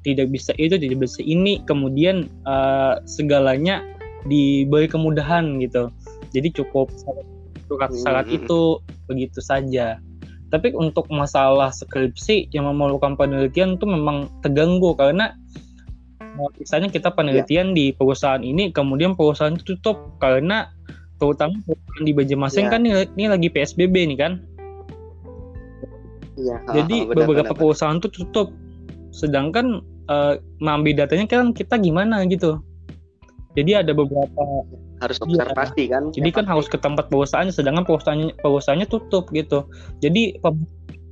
tidak 0.01 0.27
bisa 0.33 0.57
itu 0.57 0.73
tidak 0.81 1.05
bisa 1.05 1.21
ini 1.21 1.61
kemudian 1.69 2.25
uh, 2.49 2.97
segalanya 3.05 3.85
diberi 4.25 4.89
kemudahan 4.89 5.61
gitu 5.61 5.89
jadi 6.33 6.49
cukup 6.51 6.89
surat 7.69 7.91
syarat 7.93 8.27
hmm. 8.29 8.37
itu 8.41 8.81
begitu 9.09 9.39
saja 9.41 9.97
tapi 10.53 10.71
untuk 10.77 11.09
masalah 11.09 11.73
skripsi 11.73 12.53
yang 12.53 12.69
memerlukan 12.69 13.17
penelitian 13.17 13.75
itu 13.75 13.85
memang 13.89 14.29
terganggu 14.45 14.93
karena 14.93 15.33
misalnya 16.59 16.91
kita 16.91 17.09
penelitian 17.11 17.71
ya. 17.71 17.75
di 17.75 17.85
perusahaan 17.95 18.43
ini 18.43 18.69
kemudian 18.69 19.15
perusahaan 19.15 19.55
itu 19.55 19.75
tutup 19.75 20.19
karena 20.19 20.69
terutama 21.15 21.55
di 22.03 22.11
Banjarmasin 22.11 22.67
ya. 22.67 22.71
kan 22.71 22.83
ini, 22.83 23.07
ini 23.15 23.25
lagi 23.31 23.47
PSBB 23.47 23.95
nih 24.13 24.17
kan 24.19 24.33
ya, 26.35 26.59
jadi 26.75 27.07
benar, 27.07 27.15
beberapa 27.23 27.53
benar, 27.55 27.59
perusahaan 27.59 27.97
itu 27.97 28.09
tutup 28.11 28.51
sedangkan 29.15 29.79
uh, 30.11 30.35
mengambil 30.59 31.07
datanya 31.07 31.25
kan 31.31 31.55
kita 31.55 31.79
gimana 31.79 32.27
gitu 32.27 32.59
jadi 33.55 33.81
ada 33.81 33.91
beberapa 33.95 34.41
harus 34.99 35.17
iya. 35.19 35.23
observasi 35.25 35.83
ya. 35.87 35.91
kan 35.97 36.03
jadi 36.11 36.29
kan 36.31 36.45
pasti. 36.45 36.51
harus 36.51 36.67
ke 36.69 36.77
tempat 36.79 37.05
perusahaannya 37.07 37.53
sedangkan 37.55 37.83
perusahaannya 37.87 38.35
perusahaannya 38.39 38.87
tutup 38.87 39.31
gitu 39.31 39.67
jadi 40.03 40.39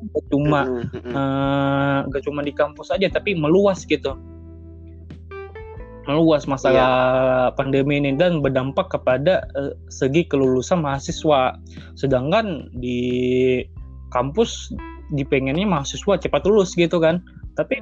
gak 0.04 0.26
cuma 0.32 0.62
mm 0.68 0.84
-hmm. 0.92 1.14
uh, 1.16 1.98
gak 2.12 2.24
cuma 2.28 2.44
di 2.44 2.52
kampus 2.52 2.92
aja 2.92 3.08
tapi 3.08 3.36
meluas 3.36 3.88
gitu 3.88 4.20
meluas 6.04 6.44
masalah 6.52 6.84
yeah. 6.84 7.56
pandemi 7.56 8.04
ini 8.04 8.12
dan 8.20 8.44
berdampak 8.44 8.92
kepada 8.92 9.48
uh, 9.56 9.72
segi 9.88 10.28
kelulusan 10.28 10.84
mahasiswa 10.84 11.56
sedangkan 11.96 12.68
di 12.76 13.64
kampus 14.12 14.76
dipengennya 15.16 15.64
mahasiswa 15.64 16.20
cepat 16.20 16.44
lulus 16.44 16.76
gitu 16.76 17.00
kan 17.00 17.24
tapi 17.56 17.80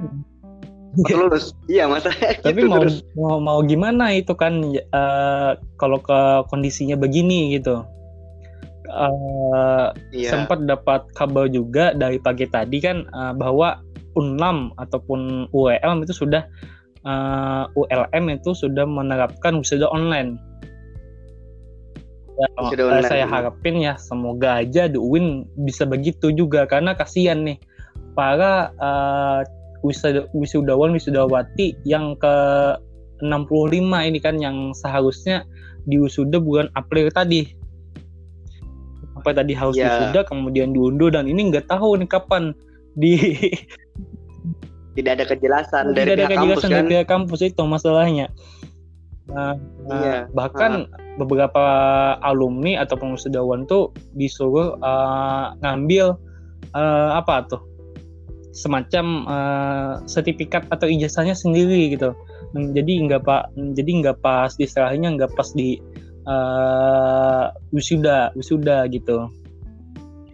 lulus 0.96 1.56
iya 1.72 1.88
masa 1.88 2.12
tapi 2.44 2.64
gitu 2.64 2.68
mau, 2.68 2.84
mau 3.16 3.36
mau 3.40 3.58
gimana 3.64 4.12
itu 4.12 4.36
kan 4.36 4.60
uh, 4.92 5.56
kalau 5.80 5.98
ke 6.00 6.44
kondisinya 6.52 7.00
begini 7.00 7.56
gitu 7.56 7.80
uh, 8.92 9.88
iya. 10.12 10.30
sempat 10.30 10.68
dapat 10.68 11.08
kabar 11.16 11.48
juga 11.48 11.96
dari 11.96 12.20
pagi 12.20 12.44
tadi 12.48 12.78
kan 12.82 13.08
uh, 13.16 13.32
bahwa 13.32 13.80
Unlam 14.12 14.76
ataupun 14.76 15.48
UEL 15.56 16.04
itu 16.04 16.12
sudah 16.12 16.44
uh, 17.08 17.64
ULM 17.72 18.24
itu 18.28 18.52
sudah 18.52 18.84
menerapkan 18.84 19.56
wisuda 19.56 19.88
online. 19.88 20.36
Ya, 22.36 22.48
online. 22.60 23.08
Saya 23.08 23.24
harapin 23.28 23.80
ya 23.80 23.96
semoga 24.00 24.60
aja 24.64 24.88
di 24.88 24.96
UIN 24.96 25.48
bisa 25.64 25.84
begitu 25.84 26.32
juga 26.32 26.64
karena 26.64 26.96
kasihan 26.96 27.44
nih 27.44 27.56
para 28.12 28.72
uh, 28.80 29.40
wisuda, 29.82 30.26
wisudawan 30.32 30.94
wisudawati 30.94 31.76
yang 31.82 32.14
ke 32.18 32.34
65 33.22 34.08
ini 34.08 34.18
kan 34.18 34.38
yang 34.42 34.74
seharusnya 34.74 35.46
di 35.86 35.98
wisuda 35.98 36.42
bulan 36.42 36.70
April 36.74 37.10
tadi 37.10 37.46
apa 39.22 39.30
tadi 39.30 39.54
harus 39.54 39.78
yeah. 39.78 39.86
wisuda 39.86 40.26
kemudian 40.26 40.74
diundur 40.74 41.14
dan 41.14 41.30
ini 41.30 41.50
nggak 41.54 41.70
tahu 41.70 41.94
nih 41.94 42.10
kapan 42.10 42.50
di 42.98 43.14
tidak 44.98 45.22
ada 45.22 45.24
kejelasan 45.30 45.94
tidak 45.94 45.98
dari 46.02 46.12
ada 46.18 46.26
kejelasan 46.34 46.50
kampus, 46.50 46.62
dari 46.66 46.82
kan? 46.82 46.90
pihak 46.90 47.06
kampus 47.06 47.40
itu 47.46 47.62
masalahnya 47.62 48.26
nah, 49.30 49.54
iya. 50.02 50.26
bahkan 50.34 50.90
uh. 50.90 51.16
beberapa 51.22 51.64
alumni 52.26 52.82
atau 52.82 52.98
wisudawan 52.98 53.62
tuh 53.70 53.94
disuruh 54.18 54.74
uh, 54.82 55.54
ngambil 55.62 56.18
uh, 56.74 57.10
apa 57.14 57.46
tuh 57.46 57.62
semacam 58.52 59.06
uh, 59.24 59.92
sertifikat 60.04 60.68
atau 60.68 60.84
ijazahnya 60.84 61.32
sendiri 61.32 61.96
gitu 61.96 62.12
jadi 62.52 62.92
nggak 63.08 63.22
pak 63.24 63.48
jadi 63.72 63.90
nggak 64.04 64.18
pas 64.20 64.52
di 64.54 64.68
istilahnya 64.68 65.08
nggak 65.16 65.32
pas 65.32 65.48
di 65.56 65.80
uh, 66.28 67.48
wisuda 67.72 68.30
wisuda 68.36 68.84
gitu 68.92 69.32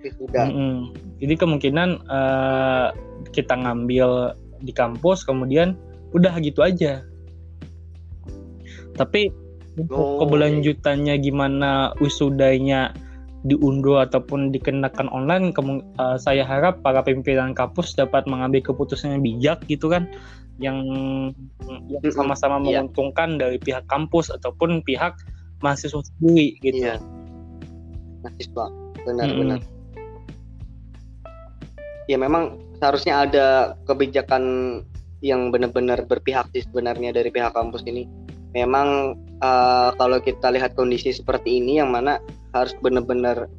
wisuda 0.02 0.42
mm 0.50 0.52
-hmm. 0.52 0.74
jadi 1.22 1.34
kemungkinan 1.38 1.88
uh, 2.10 2.90
kita 3.30 3.54
ngambil 3.54 4.34
di 4.66 4.74
kampus 4.74 5.22
kemudian 5.22 5.78
udah 6.10 6.34
gitu 6.42 6.66
aja 6.66 7.06
tapi 8.98 9.30
oh. 9.94 10.18
keberlanjutannya 10.18 11.14
gimana 11.22 11.94
wisudanya 12.02 12.90
diunduh 13.48 14.04
ataupun 14.04 14.52
dikenakan 14.52 15.08
online 15.08 15.50
uh, 15.56 16.20
saya 16.20 16.44
harap 16.44 16.84
para 16.84 17.00
pimpinan 17.00 17.56
kampus 17.56 17.96
dapat 17.96 18.28
mengambil 18.28 18.60
keputusan 18.60 19.18
yang 19.18 19.22
bijak 19.24 19.58
gitu 19.66 19.88
kan 19.88 20.06
yang 20.58 20.78
yang 21.88 22.02
sama-sama 22.12 22.58
yeah. 22.62 22.82
menguntungkan 22.82 23.38
dari 23.38 23.56
pihak 23.56 23.86
kampus 23.86 24.28
ataupun 24.28 24.82
pihak 24.82 25.14
mahasiswa 25.62 26.02
sendiri 26.02 26.58
gitu. 26.62 26.82
Iya. 26.82 26.98
Mahasiswa 28.26 28.66
benar-benar. 29.06 29.58
Hmm. 29.62 29.76
Ya 32.10 32.16
memang 32.18 32.58
seharusnya 32.82 33.28
ada 33.28 33.46
kebijakan 33.86 34.44
yang 35.22 35.50
benar-benar 35.50 36.06
berpihak 36.06 36.50
sih 36.54 36.62
sebenarnya 36.66 37.14
dari 37.14 37.30
pihak 37.30 37.54
kampus 37.54 37.86
ini. 37.86 38.06
Memang 38.56 39.18
uh, 39.44 39.94
kalau 39.94 40.18
kita 40.18 40.50
lihat 40.50 40.74
kondisi 40.74 41.14
seperti 41.14 41.62
ini 41.62 41.78
yang 41.78 41.92
mana 41.94 42.18
harus 42.54 42.72
benar-benar 42.80 43.50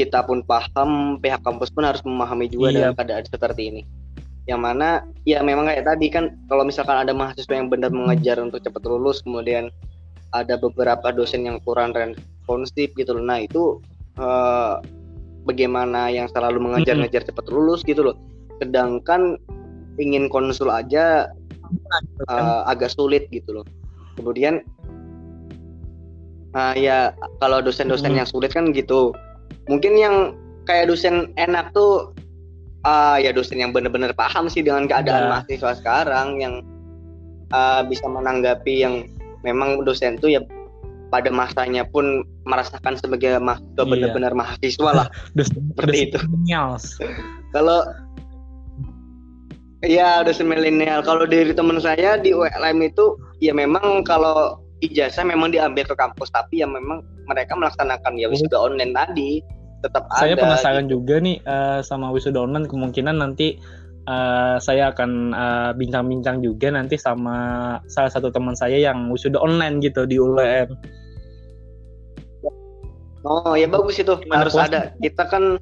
kita 0.00 0.24
pun 0.24 0.40
paham, 0.40 1.20
pihak 1.20 1.44
kampus 1.44 1.68
pun 1.68 1.84
harus 1.84 2.00
memahami 2.00 2.48
juga 2.48 2.72
iya. 2.72 2.76
dengan 2.80 2.92
keadaan 2.96 3.24
seperti 3.28 3.62
ini. 3.68 3.82
Yang 4.48 4.60
mana 4.64 5.04
ya 5.28 5.44
memang 5.44 5.68
kayak 5.68 5.84
tadi 5.84 6.08
kan 6.08 6.32
kalau 6.48 6.64
misalkan 6.64 6.96
ada 6.96 7.12
mahasiswa 7.12 7.52
yang 7.52 7.68
benar 7.68 7.92
mengejar 7.92 8.40
untuk 8.40 8.64
cepat 8.64 8.80
lulus, 8.88 9.20
kemudian 9.20 9.68
ada 10.32 10.56
beberapa 10.56 11.12
dosen 11.12 11.44
yang 11.44 11.60
kurang 11.60 11.92
responsif 11.92 12.96
gitu 12.96 13.12
loh. 13.12 13.24
Nah 13.28 13.44
itu 13.44 13.84
uh, 14.16 14.80
bagaimana 15.44 16.08
yang 16.08 16.32
selalu 16.32 16.64
mengejar-ngejar 16.64 17.28
cepat 17.28 17.46
lulus 17.52 17.84
gitu 17.84 18.00
loh. 18.00 18.16
Sedangkan 18.56 19.36
ingin 20.00 20.32
konsul 20.32 20.72
aja 20.72 21.28
uh, 22.32 22.62
agak 22.64 22.88
sulit 22.88 23.28
gitu 23.28 23.60
loh. 23.60 23.66
Kemudian 24.16 24.64
uh, 26.54 26.74
ya 26.74 27.14
kalau 27.38 27.62
dosen-dosen 27.62 28.14
yang 28.14 28.28
sulit 28.28 28.54
kan 28.54 28.70
gitu 28.74 29.14
mungkin 29.66 29.94
yang 29.98 30.16
kayak 30.66 30.90
dosen 30.90 31.30
enak 31.38 31.70
tuh 31.74 32.10
uh, 32.86 33.16
ya 33.18 33.30
dosen 33.34 33.58
yang 33.60 33.74
benar-benar 33.74 34.14
paham 34.14 34.46
sih 34.46 34.62
dengan 34.64 34.86
keadaan 34.86 35.26
yeah. 35.26 35.30
mahasiswa 35.30 35.72
sekarang 35.78 36.28
yang 36.40 36.54
uh, 37.54 37.82
bisa 37.86 38.06
menanggapi 38.06 38.82
yang 38.82 39.06
memang 39.46 39.82
dosen 39.82 40.20
tuh 40.20 40.32
ya 40.32 40.40
pada 41.10 41.26
masanya 41.26 41.82
pun 41.90 42.22
merasakan 42.46 42.94
sebagai 42.94 43.38
mahasiswa 43.42 43.82
yeah. 43.82 43.88
benar-benar 43.88 44.32
mahasiswa 44.34 44.90
lah 44.94 45.06
seperti 45.38 46.10
itu 46.10 46.18
kalau 47.50 47.82
Iya 49.80 50.20
dosen 50.28 50.44
milenial. 50.44 51.00
Kalau 51.00 51.24
dari 51.24 51.56
teman 51.56 51.80
saya 51.80 52.20
di 52.20 52.36
ULM 52.36 52.84
itu 52.84 53.16
ya 53.40 53.56
memang 53.56 54.04
kalau 54.04 54.60
ijazah 54.80 55.24
memang 55.24 55.52
diambil 55.52 55.84
ke 55.84 55.94
kampus 55.94 56.32
tapi 56.32 56.64
ya 56.64 56.68
memang 56.68 57.04
mereka 57.28 57.56
melaksanakan 57.56 58.16
ya 58.16 58.26
wisuda 58.32 58.56
online 58.56 58.96
tadi 58.96 59.44
tetap 59.80 60.08
saya 60.16 60.36
ada. 60.36 60.42
penasaran 60.44 60.84
gitu. 60.88 61.00
juga 61.00 61.14
nih 61.24 61.36
uh, 61.44 61.80
sama 61.80 62.12
wisuda 62.12 62.44
online 62.44 62.68
kemungkinan 62.68 63.16
nanti 63.20 63.56
uh, 64.08 64.56
saya 64.60 64.92
akan 64.92 65.32
uh, 65.32 65.70
bincang-bincang 65.76 66.40
juga 66.44 66.72
nanti 66.72 66.96
sama 66.96 67.78
salah 67.88 68.12
satu 68.12 68.32
teman 68.32 68.56
saya 68.56 68.76
yang 68.76 69.08
wisuda 69.08 69.40
online 69.40 69.80
gitu 69.80 70.04
di 70.04 70.16
ULM. 70.20 70.76
Oh 73.20 73.52
ya 73.52 73.68
bagus 73.68 74.00
itu 74.00 74.16
harus 74.32 74.56
ada. 74.56 74.96
Kita 74.96 75.28
kan 75.28 75.60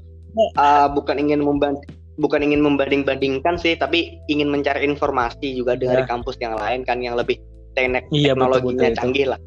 uh, 0.59 0.87
bukan 0.95 1.17
ingin 1.19 1.43
membanding 1.43 1.83
bukan 2.19 2.43
ingin 2.43 2.63
membanding-bandingkan 2.67 3.59
sih, 3.63 3.79
tapi 3.79 4.19
ingin 4.27 4.51
mencari 4.51 4.83
informasi 4.87 5.55
juga 5.55 5.79
dari 5.79 6.03
ya. 6.03 6.07
kampus 6.07 6.35
yang 6.43 6.59
lain 6.59 6.83
kan 6.83 6.99
yang 6.99 7.15
lebih 7.15 7.39
teknik 7.79 8.05
iya, 8.11 8.35
teknologinya 8.35 8.75
betul, 8.75 8.91
betul, 8.91 8.99
canggih 8.99 9.27
lah 9.31 9.41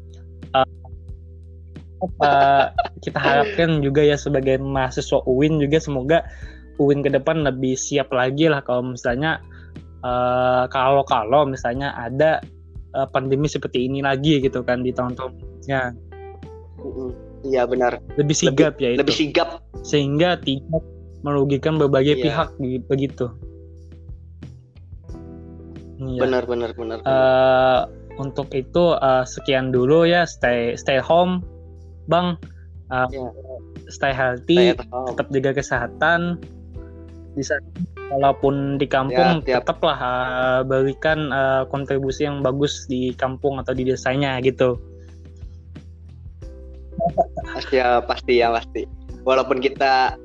uh, 2.02 2.66
kita 3.04 3.18
harapkan 3.20 3.84
juga 3.84 4.02
ya 4.02 4.16
sebagai 4.18 4.58
mahasiswa 4.58 5.22
UIN 5.28 5.62
juga 5.62 5.78
semoga 5.78 6.18
UIN 6.80 7.04
ke 7.04 7.10
depan 7.12 7.44
lebih 7.46 7.78
siap 7.78 8.10
lagi 8.10 8.48
lah 8.50 8.64
kalau 8.64 8.96
misalnya 8.96 9.38
uh, 10.02 10.66
kalau 10.72 11.06
kalau 11.06 11.46
misalnya 11.46 11.94
ada 11.94 12.42
uh, 12.96 13.06
pandemi 13.08 13.46
seperti 13.46 13.86
ini 13.86 14.02
lagi 14.02 14.42
gitu 14.42 14.64
kan 14.66 14.82
di 14.82 14.90
tahun-tahunnya. 14.90 15.82
Iya 17.42 17.62
benar. 17.66 17.98
Lebih 18.18 18.36
sigap 18.38 18.78
lebih, 18.78 18.82
ya 18.82 18.90
itu. 18.94 19.00
Lebih 19.02 19.16
sigap 19.16 19.48
sehingga 19.82 20.38
tidak 20.42 20.82
merugikan 21.22 21.78
berbagai 21.78 22.18
iya. 22.18 22.24
pihak 22.30 22.48
begitu. 22.86 23.30
Benar 26.02 26.50
benar 26.50 26.70
benar. 26.74 26.98
Uh, 27.06 27.86
untuk 28.20 28.52
itu 28.52 28.96
uh, 28.98 29.24
sekian 29.24 29.72
dulu 29.72 30.04
ya 30.04 30.28
stay 30.28 30.76
stay 30.76 31.00
home 31.00 31.40
Bang, 32.10 32.38
uh, 32.90 33.06
yeah. 33.10 33.30
stay 33.86 34.10
healthy, 34.10 34.74
stay 34.74 34.82
tetap 34.82 35.26
jaga 35.30 35.50
kesehatan. 35.54 36.20
Bisa 37.32 37.56
walaupun 38.12 38.76
di 38.76 38.84
kampung 38.84 39.40
yeah, 39.48 39.62
tetaplah 39.62 39.96
uh, 39.96 40.60
berikan 40.66 41.32
uh, 41.32 41.64
kontribusi 41.70 42.28
yang 42.28 42.44
bagus 42.44 42.84
di 42.90 43.14
kampung 43.16 43.56
atau 43.62 43.72
di 43.72 43.86
desanya 43.86 44.36
gitu. 44.42 44.76
Pasti 47.54 47.80
ya, 47.80 48.02
pasti 48.04 48.32
ya 48.42 48.52
pasti. 48.52 48.84
Walaupun 49.22 49.62
kita 49.62 50.18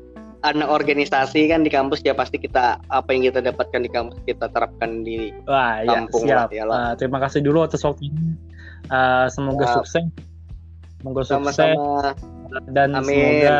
anak 0.53 0.69
organisasi 0.71 1.51
kan 1.51 1.63
di 1.63 1.71
kampus 1.71 1.99
ya 2.03 2.15
pasti 2.15 2.39
kita 2.39 2.79
apa 2.87 3.09
yang 3.11 3.27
kita 3.27 3.43
dapatkan 3.43 3.81
di 3.83 3.89
kampus 3.91 4.17
kita 4.23 4.47
terapkan 4.51 5.03
di 5.03 5.31
Wah, 5.43 5.83
iya, 5.83 6.03
kampung 6.03 6.23
ya, 6.23 6.47
siap. 6.47 6.49
Lah, 6.49 6.55
ya 6.55 6.63
uh, 6.65 6.93
terima 6.95 7.19
kasih 7.19 7.43
dulu 7.43 7.67
atas 7.67 7.83
waktunya. 7.83 8.15
Uh, 8.87 9.27
semoga 9.27 9.67
ya. 9.67 9.73
sukses 9.81 10.05
Semoga 10.97 11.21
sukses 11.23 11.77
dan 12.73 12.95
Amin. 12.95 13.05
semoga 13.05 13.57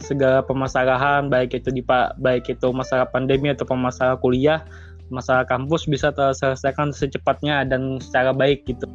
segala 0.00 0.38
permasalahan 0.40 1.28
baik 1.28 1.60
itu 1.60 1.68
di 1.68 1.84
pak 1.84 2.16
baik 2.16 2.48
itu 2.48 2.72
masalah 2.72 3.04
pandemi 3.04 3.52
atau 3.52 3.68
masalah 3.76 4.16
kuliah, 4.16 4.64
masalah 5.12 5.44
kampus 5.44 5.84
bisa 5.84 6.08
terselesaikan 6.14 6.94
secepatnya 6.94 7.68
dan 7.68 8.00
secara 8.00 8.32
baik 8.32 8.64
gitu. 8.64 8.88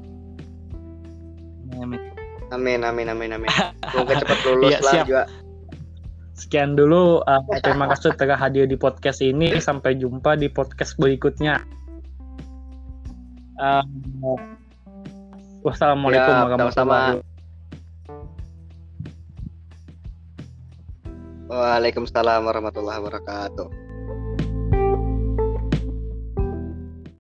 Amin. 1.78 2.02
Amin 2.50 2.82
amin 2.82 3.08
amin 3.12 3.30
amin. 3.38 3.50
Semoga 3.94 4.14
cepat 4.24 4.40
lulus 4.50 4.72
ya, 4.74 4.80
lah 4.82 4.94
siap. 4.94 5.06
juga. 5.06 5.24
Sekian 6.36 6.76
dulu 6.76 7.24
uh, 7.24 7.42
terima 7.64 7.88
kasih 7.88 8.12
telah 8.20 8.36
hadir 8.36 8.68
di 8.68 8.76
podcast 8.76 9.24
ini. 9.24 9.56
Sampai 9.64 9.96
jumpa 9.96 10.36
di 10.36 10.52
podcast 10.52 11.00
berikutnya. 11.00 11.64
Uh, 13.56 14.36
wassalamualaikum 15.64 16.36
ya, 16.36 16.44
warahmatullahi 16.44 17.24
wabarakatuh. 17.24 17.34
Waalaikumsalam 21.46 22.42
warahmatullahi 22.44 23.00
wabarakatuh. 23.00 23.85